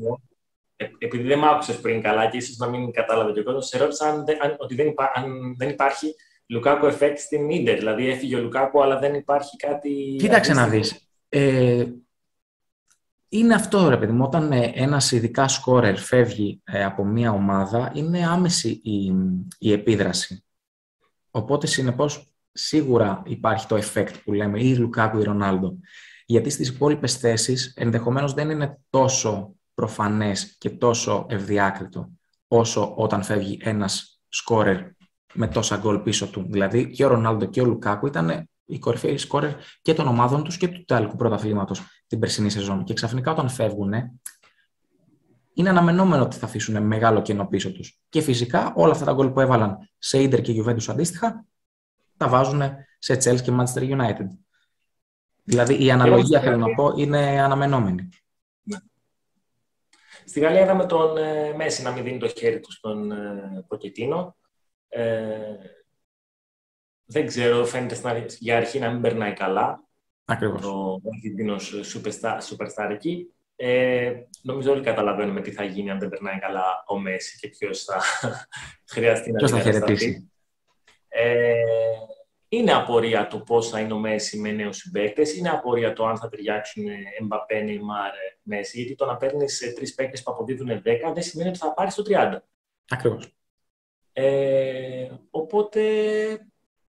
Ε, 0.75 0.85
επειδή 0.97 1.27
δεν 1.27 1.39
μ' 1.39 1.45
άκουσες 1.45 1.79
πριν 1.81 2.01
καλά 2.01 2.29
και 2.29 2.37
ίσως 2.37 2.57
να 2.57 2.67
μην 2.67 2.91
κατάλαβε 2.91 3.31
και 3.31 3.39
ο 3.39 3.43
κόσμος, 3.43 3.67
σε 3.67 3.77
ρώτησα 3.77 4.09
αν, 4.09 4.25
ότι 4.57 4.75
δεν, 4.75 4.87
υπά, 4.87 5.11
αν 5.15 5.55
δεν 5.57 5.69
υπάρχει 5.69 6.15
Λουκάκου 6.49 6.85
effect 6.85 7.15
στην 7.17 7.49
Ιντερ. 7.49 7.77
Δηλαδή 7.77 8.09
έφυγε 8.09 8.35
ο 8.35 8.39
Λουκάκου, 8.39 8.83
αλλά 8.83 8.99
δεν 8.99 9.13
υπάρχει 9.13 9.57
κάτι. 9.57 10.15
Κοίταξε 10.19 10.53
να 10.53 10.67
δεις. 10.67 11.09
Ε, 11.29 11.85
είναι 13.29 13.53
αυτό, 13.53 13.89
ρε 13.89 13.97
παιδί 13.97 14.11
μου, 14.11 14.23
όταν 14.25 14.51
ε, 14.51 14.71
ένας 14.75 15.11
ειδικά 15.11 15.47
σκόρερ 15.47 15.97
φεύγει 15.97 16.61
ε, 16.63 16.83
από 16.83 17.05
μια 17.05 17.31
ομάδα, 17.31 17.91
είναι 17.95 18.27
άμεση 18.27 18.69
η, 18.83 19.13
η 19.59 19.71
επίδραση. 19.71 20.43
Οπότε, 21.31 21.67
συνεπώς, 21.67 22.33
σίγουρα 22.51 23.23
υπάρχει 23.25 23.67
το 23.67 23.75
effect 23.75 24.13
που 24.23 24.33
λέμε, 24.33 24.63
ή 24.63 24.75
Λουκάκου 24.75 25.19
ή 25.19 25.23
Ρονάλντο. 25.23 25.77
Γιατί 26.25 26.49
στις 26.49 26.69
υπόλοιπες 26.69 27.17
θέσεις 27.17 27.73
ενδεχομένως 27.75 28.33
δεν 28.33 28.49
είναι 28.49 28.79
τόσο 28.89 29.55
προφανές 29.73 30.55
και 30.57 30.69
τόσο 30.69 31.25
ευδιάκριτο 31.29 32.11
όσο 32.47 32.93
όταν 32.95 33.23
φεύγει 33.23 33.59
ένας 33.61 34.21
σκόρερ 34.29 34.77
με 35.37 35.47
τόσα 35.47 35.77
γκολ 35.77 35.99
πίσω 35.99 36.27
του. 36.27 36.45
Δηλαδή 36.49 36.89
και 36.89 37.05
ο 37.05 37.07
Ρονάλντο 37.07 37.45
και 37.45 37.61
ο 37.61 37.65
Λουκάκου 37.65 38.07
ήταν 38.07 38.49
οι 38.65 38.79
κορυφαίοι 38.79 39.17
σκόρερ 39.17 39.51
και 39.81 39.93
των 39.93 40.07
ομάδων 40.07 40.43
τους 40.43 40.57
και 40.57 40.67
του 40.67 40.79
Ιταλικού 40.79 41.15
πρωταθλήματος 41.15 41.81
την 42.07 42.19
περσινή 42.19 42.49
σεζόν. 42.49 42.83
Και 42.83 42.93
ξαφνικά 42.93 43.31
όταν 43.31 43.49
φεύγουν, 43.49 43.93
είναι 45.53 45.69
αναμενόμενο 45.69 46.23
ότι 46.23 46.37
θα 46.37 46.45
αφήσουν 46.45 46.83
μεγάλο 46.83 47.21
κενό 47.21 47.47
πίσω 47.47 47.71
τους. 47.71 47.99
Και 48.09 48.21
φυσικά 48.21 48.73
όλα 48.75 48.91
αυτά 48.91 49.05
τα 49.05 49.13
γκολ 49.13 49.29
που 49.29 49.39
έβαλαν 49.39 49.89
σε 49.97 50.21
Ιντερ 50.21 50.41
και 50.41 50.63
Juventus 50.63 50.87
αντίστοιχα, 50.87 51.45
τα 52.17 52.27
βάζουν 52.27 52.61
σε 52.99 53.13
Chelsea 53.13 53.41
και 53.41 53.51
Manchester 53.57 53.81
United. 53.81 54.27
Δηλαδή 55.43 55.83
η 55.83 55.91
αναλογία, 55.91 56.39
θέλω 56.39 56.57
να 56.57 56.73
πω, 56.73 56.93
είναι 56.97 57.41
αναμενόμενη. 57.41 58.09
Ναι. 58.63 58.77
Στη 60.25 60.39
Γαλλία 60.39 60.61
είδαμε 60.61 60.85
τον 60.85 61.17
ε, 61.17 61.53
Μέση 61.55 61.81
να 61.81 61.91
μην 61.91 62.03
δίνει 62.03 62.17
το 62.17 62.27
χέρι 62.27 62.59
του 62.59 62.71
στον 62.71 63.11
ε, 63.11 63.65
Ποκετίνο. 63.67 64.35
Ε, 64.89 65.55
δεν 67.05 67.25
ξέρω, 67.25 67.65
φαίνεται 67.65 68.25
για 68.39 68.57
αρχή 68.57 68.79
να 68.79 68.91
μην 68.91 69.01
περνάει 69.01 69.33
καλά. 69.33 69.83
Ακριβώς. 70.25 70.63
Ο 70.63 71.01
Αργεντίνος 71.13 71.73
superstar, 71.93 72.89
εκεί. 72.91 73.33
Ε, 73.55 74.13
νομίζω 74.41 74.71
όλοι 74.71 74.81
καταλαβαίνουμε 74.81 75.41
τι 75.41 75.51
θα 75.51 75.63
γίνει 75.63 75.91
αν 75.91 75.99
δεν 75.99 76.09
περνάει 76.09 76.39
καλά 76.39 76.83
ο 76.87 76.99
Μέση 76.99 77.37
και 77.37 77.47
ποιος 77.47 77.83
θα 77.83 78.01
χρειαστεί 78.93 79.31
να 79.31 79.37
ποιος 79.37 79.51
θα 79.51 79.59
χαιρετήσει. 79.59 80.31
Ε, 81.07 81.63
είναι 82.49 82.73
απορία 82.73 83.27
του 83.27 83.43
πώς 83.43 83.69
θα 83.69 83.79
είναι 83.79 83.93
ο 83.93 83.97
Μέση 83.97 84.39
με 84.39 84.51
νέους 84.51 84.77
συμπαίκτες. 84.77 85.35
Είναι 85.35 85.49
απορία 85.49 85.93
το 85.93 86.05
αν 86.05 86.17
θα 86.17 86.29
ταιριάξουν 86.29 86.83
Εμπαπέ, 87.19 87.61
Νεϊμάρ, 87.61 88.11
Μέση. 88.41 88.77
Γιατί 88.77 88.95
το 88.95 89.05
να 89.05 89.17
παίρνεις 89.17 89.73
τρεις 89.75 89.93
παίκτες 89.93 90.23
που 90.23 90.31
αποδίδουν 90.31 90.69
10 90.69 90.81
δεν 91.13 91.23
σημαίνει 91.23 91.49
ότι 91.49 91.57
θα 91.57 91.73
πάρεις 91.73 91.95
το 91.95 92.03
30. 92.03 92.37
Ακριβώς. 92.89 93.36
Ε, 94.19 95.07
οπότε 95.29 95.81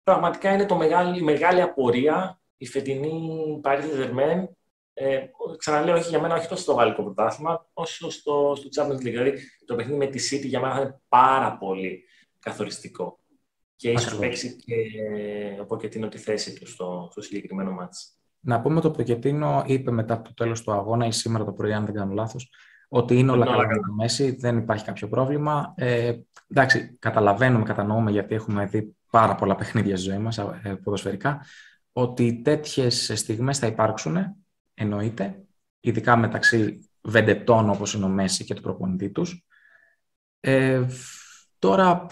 πραγματικά 0.04 0.54
είναι 0.54 0.66
το 0.66 0.76
μεγάλη, 0.76 1.20
η 1.20 1.22
μεγάλη 1.22 1.62
απορία 1.62 2.42
η 2.58 2.66
φετινή 2.68 3.62
Paris 3.63 3.82
Saint-Germain. 3.82 4.48
Ε, 4.94 5.26
ξαναλέω, 5.58 5.96
όχι 5.96 6.10
για 6.10 6.22
μένα, 6.22 6.36
όχι 6.36 6.48
τόσο 6.48 6.62
στο 6.62 6.74
γαλλικό 6.74 7.04
πρωτάθλημα, 7.04 7.70
όσο 7.74 8.10
στο, 8.12 8.54
στο 8.58 8.70
Champions 8.76 8.96
League. 8.96 9.02
Δηλαδή, 9.02 9.34
το 9.66 9.76
παιχνίδι 9.76 9.98
με 9.98 10.06
τη 10.06 10.30
City 10.32 10.46
για 10.46 10.60
μένα 10.60 10.74
θα 10.74 10.82
είναι 10.82 11.02
πάρα 11.08 11.58
πολύ 11.58 12.04
καθοριστικό. 12.40 13.20
Και 13.76 13.92
ίσως 13.92 14.18
παίξει 14.18 14.56
και 14.56 14.76
ο 15.62 15.66
Ποκετίνο 15.66 16.08
τη 16.08 16.18
θέση 16.18 16.60
του 16.60 16.68
στο, 16.68 17.08
στο 17.12 17.22
συγκεκριμένο 17.22 17.72
μάτς. 17.72 18.18
Να 18.40 18.62
πούμε 18.62 18.78
ότι 18.78 18.88
ο 18.88 18.92
Ποκετίνο 18.92 19.63
είπε 19.66 19.92
μετά 19.92 20.13
από 20.13 20.24
το 20.24 20.34
τέλος 20.34 20.63
του 20.63 20.72
αγώνα 20.72 21.06
ή 21.06 21.12
σήμερα 21.12 21.46
το 21.46 21.52
πρωί, 21.52 21.74
αν 21.74 21.86
δεν 21.86 21.94
κάνω 21.94 22.13
λάθος, 22.13 22.50
ότι 22.88 23.17
είναι 23.17 23.32
όλα 23.32 23.45
καλά 23.45 23.67
με 23.67 23.73
το 23.73 23.93
Μέση, 23.93 24.36
δεν 24.39 24.58
υπάρχει 24.58 24.86
κάποιο 24.86 25.08
πρόβλημα. 25.08 25.73
Ε, 25.76 26.13
εντάξει, 26.47 26.97
καταλαβαίνουμε, 27.00 27.63
κατανοούμε 27.63 28.12
γιατί 28.12 28.36
έχουμε 28.36 28.65
δει 28.65 28.95
πάρα 29.12 29.36
πολλά 29.36 29.56
παιχνίδια 29.56 29.97
στη 29.97 30.10
ζωή 30.10 30.17
μας 30.17 30.38
ε, 30.38 30.80
ποδοσφαιρικά, 30.84 31.45
ότι 31.91 32.41
τέτοιες 32.43 33.12
στιγμές 33.15 33.60
θα 33.60 33.67
υπάρξουν, 33.67 34.17
εννοείται, 34.73 35.45
ειδικά 35.80 36.15
μεταξύ 36.15 36.89
βεντετών 37.02 37.69
όπως 37.69 37.93
είναι 37.93 38.06
ο 38.06 38.10
Μέση 38.10 38.43
και 38.43 38.54
του 38.54 38.62
προπονητή 38.62 39.10
τους. 39.10 39.45
Ε, 40.39 40.86
τώρα 41.60 42.06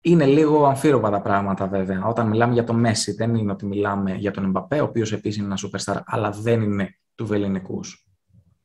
είναι 0.00 0.26
λίγο 0.26 0.66
αμφίροπα 0.66 1.10
τα 1.10 1.20
πράγματα 1.20 1.66
βέβαια. 1.66 2.04
Όταν 2.04 2.28
μιλάμε 2.28 2.52
για 2.52 2.64
το 2.64 2.72
Μέση 2.72 3.12
δεν 3.12 3.34
είναι 3.34 3.52
ότι 3.52 3.66
μιλάμε 3.66 4.14
για 4.14 4.30
τον 4.30 4.44
Εμπαπέ, 4.44 4.80
ο 4.80 4.84
οποίος 4.84 5.12
επίσης 5.12 5.42
είναι 5.42 5.46
ένα 5.46 5.58
superstar, 5.62 6.00
αλλά 6.04 6.30
δεν 6.30 6.62
είναι 6.62 6.98
του 7.14 7.26
βεληνικούς 7.26 8.05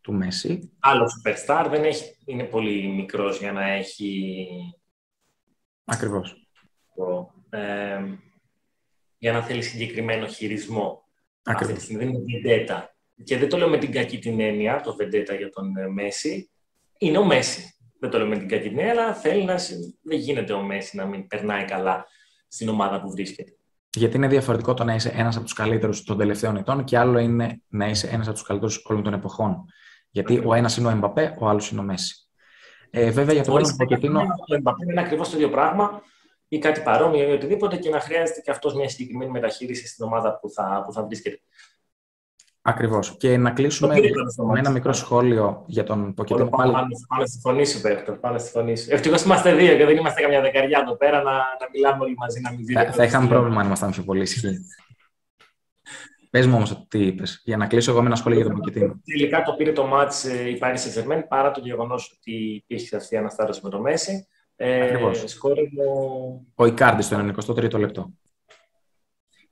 του 0.01 0.13
Μέση. 0.13 0.71
Άλλο 0.79 1.05
superstar 1.05 1.67
δεν 1.69 1.83
έχει, 1.83 2.17
είναι 2.25 2.43
πολύ 2.43 2.87
μικρός 2.87 3.39
για 3.39 3.51
να 3.51 3.71
έχει... 3.71 4.47
Ακριβώς 5.85 6.35
για 9.17 9.31
να 9.31 9.41
θέλει 9.41 9.61
συγκεκριμένο 9.61 10.27
χειρισμό. 10.27 11.03
Αυτή 11.43 11.73
τη 11.73 11.81
στιγμή 11.81 12.05
δεν 12.05 12.13
είναι 12.13 12.41
βεντέτα. 12.41 12.95
Και 13.23 13.37
δεν 13.37 13.49
το 13.49 13.57
λέω 13.57 13.69
με 13.69 13.77
την 13.77 13.91
κακή 13.91 14.19
την 14.19 14.39
έννοια, 14.39 14.81
το 14.81 14.95
βεντέτα 14.95 15.33
για 15.33 15.49
τον 15.49 15.77
ε, 15.77 15.87
Μέση. 15.87 16.51
Είναι 16.97 17.17
ο 17.17 17.25
Μέση. 17.25 17.75
Δεν 17.99 18.09
το 18.09 18.17
λέω 18.17 18.27
με 18.27 18.37
την 18.37 18.47
κακή 18.47 18.69
την 18.69 18.79
έννοια, 18.79 18.91
αλλά 18.91 19.13
θέλει 19.13 19.43
να. 19.43 19.55
Δεν 20.01 20.17
γίνεται 20.17 20.53
ο 20.53 20.61
Μέση 20.61 20.97
να 20.97 21.05
μην 21.05 21.27
περνάει 21.27 21.65
καλά 21.65 22.05
στην 22.47 22.69
ομάδα 22.69 23.01
που 23.01 23.11
βρίσκεται. 23.11 23.55
Γιατί 23.93 24.17
είναι 24.17 24.27
διαφορετικό 24.27 24.73
το 24.73 24.83
να 24.83 24.93
είσαι 24.93 25.09
ένας 25.09 25.35
από 25.35 25.45
τους 25.45 25.53
καλύτερους 25.53 26.03
των 26.03 26.17
τελευταίων 26.17 26.55
ετών 26.55 26.83
και 26.83 26.97
άλλο 26.97 27.19
είναι 27.19 27.61
να 27.67 27.87
είσαι 27.87 28.07
ένας 28.07 28.27
από 28.27 28.35
τους 28.35 28.45
καλύτερους 28.47 28.81
όλων 28.85 29.03
των 29.03 29.13
εποχών. 29.13 29.65
Γιατί 30.11 30.41
ο 30.45 30.53
ένας 30.53 30.77
είναι 30.77 30.87
ο 30.87 30.89
Εμπαπέ, 30.89 31.35
ο 31.39 31.47
άλλος 31.47 31.71
είναι 31.71 31.79
ο 31.79 31.83
Μέση. 31.83 32.15
Ε, 32.89 33.11
βέβαια 33.11 33.33
για 33.33 33.43
το 33.43 33.53
μέλλον 33.53 33.69
του 33.77 33.85
Ο 34.49 34.55
Εμπαπέ 34.55 34.85
είναι 34.89 35.01
ακριβώς 35.01 35.29
το 35.29 35.37
ίδιο 35.37 35.49
πράγμα 35.49 36.01
ή 36.47 36.59
κάτι 36.59 36.81
παρόμοιο 36.81 37.29
ή 37.29 37.31
οτιδήποτε 37.31 37.77
και 37.77 37.89
να 37.89 37.99
χρειάζεται 37.99 38.41
και 38.41 38.51
αυτός 38.51 38.73
μια 38.73 38.89
συγκεκριμένη 38.89 39.31
μεταχείριση 39.31 39.87
στην 39.87 40.05
ομάδα 40.05 40.39
που 40.39 40.49
θα, 40.49 40.83
που 40.85 40.93
θα 40.93 41.03
βρίσκεται. 41.03 41.39
Ακριβώς. 42.61 43.17
Και 43.17 43.37
να 43.37 43.51
κλείσουμε 43.51 43.95
με 44.51 44.59
ένα 44.59 44.69
μικρό 44.69 44.93
σχόλιο 44.93 45.63
για 45.67 45.83
τον 45.83 46.13
Ποκετίνο. 46.13 46.49
Πάλι... 46.49 46.71
Πάμε, 46.71 46.87
πάμε 47.07 47.25
στη 47.25 47.39
φωνή 47.39 47.65
σου, 47.65 47.81
Πέχτο. 47.81 48.11
Πάμε 48.11 48.39
στη 48.39 48.49
φωνή 48.49 48.77
σου. 48.77 48.87
Ευτυχώς 48.89 49.23
είμαστε 49.23 49.55
δύο 49.55 49.77
και 49.77 49.85
δεν 49.85 49.97
είμαστε 49.97 50.21
καμιά 50.21 50.41
δεκαριά 50.41 50.79
εδώ 50.85 50.95
πέρα 50.95 51.21
να, 51.21 51.31
να 51.31 51.67
μιλάμε 51.73 52.03
όλοι 52.03 52.15
μαζί, 52.17 52.41
να 52.41 52.51
μην 52.51 52.65
Θα, 52.73 52.91
θα 52.91 53.03
είχαμε 53.03 53.27
πρόβλημα 53.27 53.59
αν 53.59 53.65
ήμασταν 53.65 53.91
πιο 53.91 54.03
πολύ 54.03 54.21
ισχυροί. 54.21 54.57
Πες 56.31 56.47
μου 56.47 56.55
όμως 56.55 56.85
τι 56.87 57.05
είπες, 57.05 57.41
για 57.45 57.57
να 57.57 57.67
κλείσω 57.67 57.91
εγώ 57.91 58.01
με 58.01 58.05
ένα 58.07 58.15
σχόλιο 58.15 58.37
για 58.39 58.47
τον 58.47 58.57
Ποκετίνο. 58.57 59.01
Τελικά 59.05 59.43
το 59.43 59.53
πήρε 59.53 59.71
το 59.71 59.85
μάτς 59.85 60.25
ε, 60.25 60.49
η 60.49 60.57
Πάρη 60.57 60.77
Σετζερμέν 60.77 61.27
παρά 61.27 61.51
το 61.51 61.59
γεγονός 61.59 62.15
ότι 62.17 62.31
υπήρχε 62.31 62.95
αυτή 62.95 63.15
η 63.15 63.17
αναστάτωση 63.17 63.59
με 63.63 63.69
το 63.69 63.79
Μέση. 63.79 64.27
Ε, 64.55 64.97
Ο 66.55 66.65
Ικάρντι 66.65 67.01
στο 67.01 67.55
93ο 67.55 67.79
λεπτό. 67.79 68.13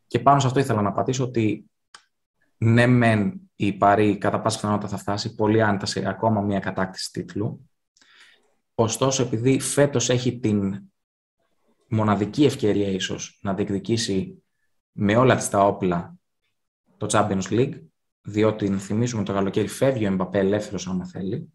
Και 0.08 0.20
πάνω 0.20 0.40
σε 0.40 0.48
αυτό 0.48 0.60
ήθελα 0.60 0.82
να 0.82 0.92
πατήσω 0.92 1.24
ότι 1.24 1.70
ναι, 2.58 2.88
μεν 2.88 3.52
η 3.56 3.74
Παρή 3.74 4.18
κατά 4.18 4.42
πάσα 4.42 4.60
πιθανότητα 4.60 4.90
θα 4.90 4.98
φτάσει 4.98 5.36
πολύ 5.36 5.62
άνετα 5.62 5.86
σε 5.86 6.10
ακόμα 6.10 6.42
μια 6.42 6.60
κατάκτηση 6.60 7.12
τίτλου. 7.12 7.70
Ωστόσο, 8.76 9.24
επειδή 9.24 9.60
φέτος 9.60 10.10
έχει 10.10 10.40
την 10.40 10.84
μοναδική 11.88 12.46
ευκαιρία 12.46 12.88
ίσως 12.88 13.40
να 13.42 13.54
διεκδικήσει 13.54 14.44
με 14.92 15.16
όλα 15.16 15.36
τις 15.36 15.50
τα 15.50 15.66
όπλα 15.66 16.19
το 17.00 17.08
Champions 17.10 17.50
League, 17.50 17.82
διότι 18.22 18.78
θυμίζουμε 18.78 19.24
το 19.24 19.34
καλοκαίρι 19.34 19.68
φεύγει 19.68 20.06
ο 20.06 20.08
Εμπαπέ 20.08 20.40
ελεύθερος 20.40 20.88
άμα 20.88 21.06
θέλει. 21.06 21.52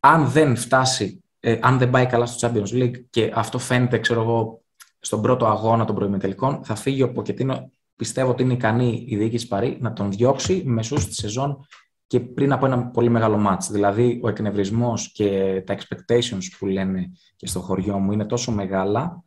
Αν 0.00 0.28
δεν 0.28 0.56
φτάσει 0.56 1.24
ε, 1.46 1.58
αν 1.62 1.78
δεν 1.78 1.90
πάει 1.90 2.06
καλά 2.06 2.26
στο 2.26 2.48
Champions 2.48 2.72
League 2.72 3.04
και 3.10 3.32
αυτό 3.34 3.58
φαίνεται, 3.58 3.98
ξέρω 3.98 4.22
εγώ, 4.22 4.62
στον 5.00 5.22
πρώτο 5.22 5.46
αγώνα 5.46 5.84
των 5.84 5.94
προημετελικών, 5.94 6.64
θα 6.64 6.74
φύγει 6.74 7.02
ο 7.02 7.12
Ποκετίνο. 7.12 7.70
Πιστεύω 7.96 8.30
ότι 8.30 8.42
είναι 8.42 8.52
ικανή 8.52 9.04
η 9.08 9.16
διοίκηση 9.16 9.48
Παρή 9.48 9.78
να 9.80 9.92
τον 9.92 10.10
διώξει 10.12 10.62
μεσούς 10.66 11.06
της 11.06 11.16
σεζόν 11.16 11.66
και 12.06 12.20
πριν 12.20 12.52
από 12.52 12.66
ένα 12.66 12.86
πολύ 12.86 13.08
μεγάλο 13.08 13.46
match. 13.48 13.66
Δηλαδή, 13.70 14.20
ο 14.22 14.28
εκνευρισμός 14.28 15.12
και 15.12 15.62
τα 15.66 15.76
expectations 15.76 16.42
που 16.58 16.66
λένε 16.66 17.10
και 17.36 17.46
στο 17.46 17.60
χωριό 17.60 17.98
μου 17.98 18.12
είναι 18.12 18.24
τόσο 18.24 18.52
μεγάλα 18.52 19.22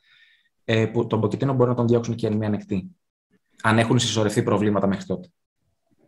ε, 0.64 0.86
που 0.86 1.08
τον 1.08 1.22
Ποκετίνο 1.22 1.54
μπορεί 1.54 1.70
να 1.70 1.76
τον 1.76 1.88
διώξουν 1.88 2.16
και 2.16 2.30
μια 2.30 2.48
ανοιχτή. 2.48 2.97
Αν 3.64 3.78
έχουν 3.80 4.00
συσσωρευτεί 4.00 4.44
προβλήματα 4.44 4.88
μέχρι 4.88 5.06
τότε. 5.06 5.32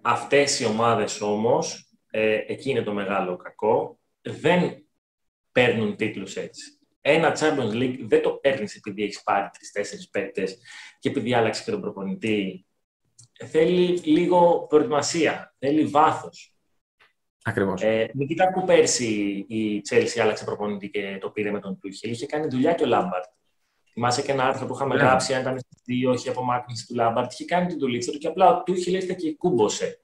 Αυτές 0.02 0.60
οι 0.60 0.66
ομάδες 0.66 1.22
όμως 1.22 1.94
ε, 2.10 2.44
εκεί 2.48 2.70
είναι 2.70 2.82
το 2.82 2.94
μεγάλο 2.94 3.38
κακό, 3.38 4.00
δεν 4.22 4.86
παίρνουν 5.52 5.96
τίτλους 5.96 6.36
έτσι. 6.36 6.80
Ένα 7.02 7.38
Champions 7.40 7.74
League 7.74 8.00
δεν 8.02 8.22
το 8.22 8.30
παίρνεις 8.32 8.76
επειδή 8.76 9.04
έχεις 9.04 9.24
πάρει 9.24 9.50
τρει-τέσσερι 9.54 10.08
παίκτες 10.12 10.58
και 11.00 11.10
επειδή 11.10 11.34
άλλαξε 11.34 11.64
και 11.64 11.72
τον 11.72 11.82
προπονητή. 11.82 12.66
Θέλει 13.46 14.00
λίγο 14.04 14.66
προετοιμασία, 14.70 15.56
θέλει 15.60 15.86
βάθος. 15.86 16.54
Ακριβώς. 17.44 17.82
Ε, 17.82 18.12
μην 18.14 18.28
κοιτά 18.28 18.52
που 18.52 18.64
πέρσι 18.64 19.06
η 19.48 19.82
Chelsea 19.90 20.20
άλλαξε 20.22 20.44
προπονητή 20.44 20.90
και 20.90 21.18
το 21.22 21.30
πήρε 21.30 21.52
με 21.52 21.60
τον 21.60 21.80
Τούχελ. 21.80 22.12
Είχε 22.12 22.26
κάνει 22.26 22.48
δουλειά 22.48 22.74
και 22.74 22.84
ο 22.84 22.88
Λάμπαρτ. 22.88 23.32
Θυμάσαι 24.00 24.22
και 24.22 24.32
ένα 24.32 24.48
άρθρο 24.48 24.66
που 24.66 24.74
είχαμε 24.74 24.96
yeah. 24.96 24.98
γράψει, 24.98 25.34
αν 25.34 25.42
ήταν 25.42 25.60
στη 25.82 26.06
όχι 26.06 26.30
απομάκρυνση 26.30 26.88
του 26.88 26.96
Λάμπαρτ. 26.96 27.32
Είχε 27.32 27.46
κάνει 27.46 27.68
την 27.68 27.80
δουλίτσα 27.80 28.12
του 28.12 28.18
και 28.18 28.28
απλά 28.28 28.56
ο 28.56 28.64
Τούχελ 28.64 28.94
ήρθε 28.94 29.14
και 29.14 29.36
κούμπωσε. 29.36 30.02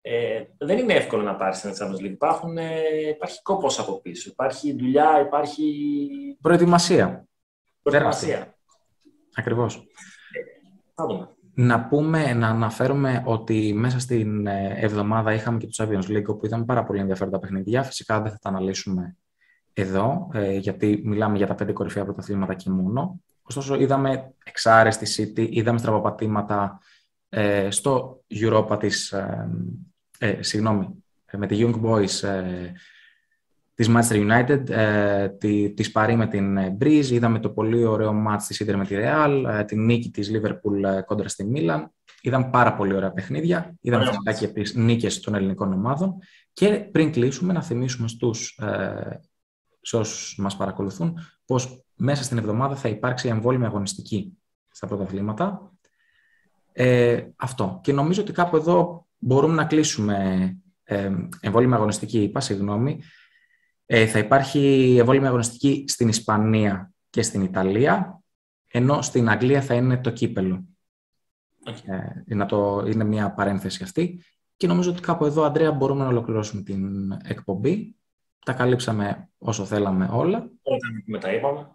Ε, 0.00 0.42
δεν 0.58 0.78
είναι 0.78 0.92
εύκολο 0.94 1.22
να 1.22 1.36
πάρεις 1.36 1.64
ένα 1.64 1.74
Champions 1.74 2.00
League. 2.04 2.10
Υπάρχουν, 2.10 2.58
ε, 2.58 2.80
υπάρχει 3.08 3.42
κόπος 3.42 3.78
από 3.78 4.00
πίσω. 4.00 4.30
Υπάρχει 4.30 4.76
δουλειά, 4.76 5.20
υπάρχει. 5.20 5.62
Προετοιμασία. 6.40 7.28
Προετοιμασία. 7.82 8.54
Ακριβώς. 9.34 9.86
θα 10.94 11.06
δούμε. 11.06 11.28
Να 11.54 11.86
πούμε, 11.86 12.32
να 12.32 12.48
αναφέρουμε 12.48 13.22
ότι 13.26 13.72
μέσα 13.74 13.98
στην 13.98 14.46
ε, 14.46 14.74
εβδομάδα 14.76 15.32
είχαμε 15.32 15.58
και 15.58 15.66
το 15.66 15.84
Champions 15.84 16.10
League, 16.10 16.26
όπου 16.26 16.46
ήταν 16.46 16.64
πάρα 16.64 16.84
πολύ 16.84 17.00
ενδιαφέροντα 17.00 17.38
παιχνίδια. 17.38 17.82
Φυσικά 17.82 18.20
δεν 18.20 18.30
θα 18.30 18.38
τα 18.38 18.48
αναλύσουμε 18.48 19.16
εδώ, 19.74 20.30
ε, 20.32 20.56
γιατί 20.56 21.02
μιλάμε 21.04 21.36
για 21.36 21.46
τα 21.46 21.54
πέντε 21.54 21.72
κορυφαία 21.72 22.04
πρωταθλήματα 22.04 22.54
και 22.54 22.70
μόνο. 22.70 23.20
Ωστόσο, 23.42 23.74
είδαμε 23.74 24.34
εξάρεστη 24.44 25.32
City, 25.36 25.48
είδαμε 25.50 25.78
στραβοπατήματα 25.78 26.80
ε, 27.28 27.70
στο 27.70 28.22
Europa 28.34 28.78
της, 28.78 29.12
ε, 29.12 29.50
ε, 30.18 30.42
συγγνώμη, 30.42 31.04
ε, 31.24 31.36
με 31.36 31.46
τη 31.46 31.56
Young 31.60 31.80
Boys 31.82 32.22
ε, 32.22 32.72
της 33.74 33.90
Manchester 33.90 34.30
United, 34.30 34.70
ε, 34.70 35.28
τη, 35.28 35.70
της 35.70 35.90
Παρή 35.92 36.16
με 36.16 36.26
την 36.26 36.58
Breeze, 36.80 37.08
είδαμε 37.10 37.38
το 37.38 37.50
πολύ 37.50 37.84
ωραίο 37.84 38.12
μάτς 38.12 38.46
της 38.46 38.62
Inter 38.64 38.74
με 38.74 38.84
τη 38.84 38.94
Real, 38.98 39.44
ε, 39.48 39.64
την 39.64 39.84
νίκη 39.84 40.10
της 40.10 40.30
Liverpool 40.34 41.04
κόντρα 41.06 41.28
στη 41.28 41.52
Milan. 41.54 41.84
Είδαμε 42.20 42.48
πάρα 42.52 42.74
πολύ 42.74 42.94
ωραία 42.94 43.12
παιχνίδια, 43.12 43.74
είδαμε 43.80 44.04
φυσικά 44.04 44.32
και 44.32 44.48
τις 44.48 44.74
νίκες 44.74 45.20
των 45.20 45.34
ελληνικών 45.34 45.72
ομάδων 45.72 46.18
και 46.52 46.68
πριν 46.68 47.12
κλείσουμε 47.12 47.52
να 47.52 47.62
θυμίσουμε 47.62 48.08
στους, 48.08 48.58
ε, 48.62 49.20
σε 49.84 49.96
όσους 49.96 50.36
μας 50.38 50.56
παρακολουθούν 50.56 51.18
πως 51.44 51.84
μέσα 51.94 52.22
στην 52.22 52.38
εβδομάδα 52.38 52.76
θα 52.76 52.88
υπάρξει 52.88 53.28
εμβόλυμη 53.28 53.64
αγωνιστική 53.64 54.38
στα 54.70 54.86
πρωταθλήματα. 54.86 55.72
Ε, 56.72 57.22
αυτό. 57.36 57.80
Και 57.82 57.92
νομίζω 57.92 58.22
ότι 58.22 58.32
κάπου 58.32 58.56
εδώ 58.56 59.06
μπορούμε 59.18 59.54
να 59.54 59.64
κλείσουμε 59.64 60.48
ε, 60.84 61.12
εμβόλυμη 61.40 61.74
αγωνιστική, 61.74 62.22
είπα, 62.22 62.40
συγγνώμη. 62.40 63.02
Ε, 63.86 64.06
θα 64.06 64.18
υπάρχει 64.18 64.96
εμβόλυμη 64.98 65.26
αγωνιστική 65.26 65.84
στην 65.86 66.08
Ισπανία 66.08 66.92
και 67.10 67.22
στην 67.22 67.42
Ιταλία, 67.42 68.22
ενώ 68.70 69.02
στην 69.02 69.28
Αγγλία 69.28 69.62
θα 69.62 69.74
είναι 69.74 69.98
το 69.98 70.10
κύπελο. 70.10 70.64
Ε, 71.84 72.22
είναι, 72.26 72.46
το, 72.46 72.84
είναι 72.86 73.04
μια 73.04 73.32
παρένθεση 73.32 73.82
αυτή. 73.82 74.22
Και 74.56 74.66
νομίζω 74.66 74.90
ότι 74.90 75.00
κάπου 75.00 75.24
εδώ, 75.24 75.42
Αντρέα, 75.42 75.72
μπορούμε 75.72 76.02
να 76.02 76.08
ολοκληρώσουμε 76.08 76.62
την 76.62 77.12
εκπομπή. 77.24 77.96
Τα 78.44 78.52
καλύψαμε 78.52 79.28
όσο 79.38 79.64
θέλαμε 79.64 80.08
όλα. 80.12 80.50
Όταν 80.62 81.02
με 81.06 81.18
τα 81.18 81.32
είπαμε. 81.32 81.70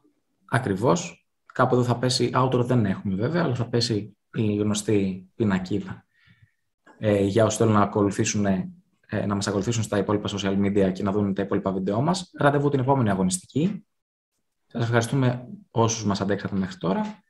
Ακριβώς. 0.46 1.28
Κάπου 1.54 1.76
εδώ 1.76 1.84
θα 1.84 1.98
πέσει, 1.98 2.32
outro 2.34 2.64
δεν 2.66 2.86
έχουμε 2.86 3.16
βέβαια, 3.16 3.44
αλλά 3.44 3.56
θα 3.56 3.68
πέσει 3.68 4.18
η 4.34 4.56
γνωστή 4.56 5.30
πινακίδα 5.36 6.06
ε, 7.00 7.24
για 7.24 7.46
όσους 7.46 7.58
θέλουν 7.58 7.74
να, 7.74 7.82
ακολουθήσουν, 7.82 8.46
ε, 8.46 9.26
να 9.26 9.36
μας 9.36 9.48
ακολουθήσουν 9.48 9.84
στα 9.84 9.98
υπόλοιπα 9.98 10.30
social 10.30 10.58
media 10.58 10.92
και 10.94 11.04
να 11.04 11.12
δουν 11.12 11.34
τα 11.34 11.42
υπόλοιπα 11.42 11.72
βίντεό 11.72 12.02
μας. 12.02 12.32
Ραντεβού 12.38 12.70
την 12.70 12.80
επόμενη 12.80 13.10
αγωνιστική. 13.10 13.86
Σας 14.68 14.84
ευχαριστούμε 14.84 15.48
όσους 15.72 16.06
μας 16.06 16.22
αντέξατε 16.22 16.56
μέχρι 16.56 16.78
τώρα. 16.78 17.24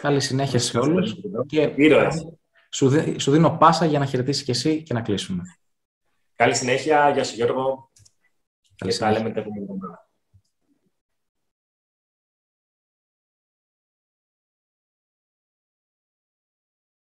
Καλή 0.00 0.20
συνέχεια 0.20 0.58
σε 0.58 0.78
όλους. 0.78 1.16
Και 1.46 1.74
σου, 2.70 2.90
σου 3.20 3.30
δίνω 3.30 3.56
πάσα 3.56 3.84
για 3.84 3.98
να 3.98 4.04
χαιρετήσεις 4.04 4.44
και 4.44 4.50
εσύ 4.50 4.82
και 4.82 4.94
να 4.94 5.00
κλείσουμε. 5.00 5.42
Καλή 6.36 6.54
συνέχεια. 6.54 7.10
Γεια 7.10 7.24
σου 7.24 7.34
Γιώργο. 7.34 7.92
Καλή 8.76 8.92
και 8.92 8.98
συνέχεια. 8.98 9.32
τα 9.32 10.03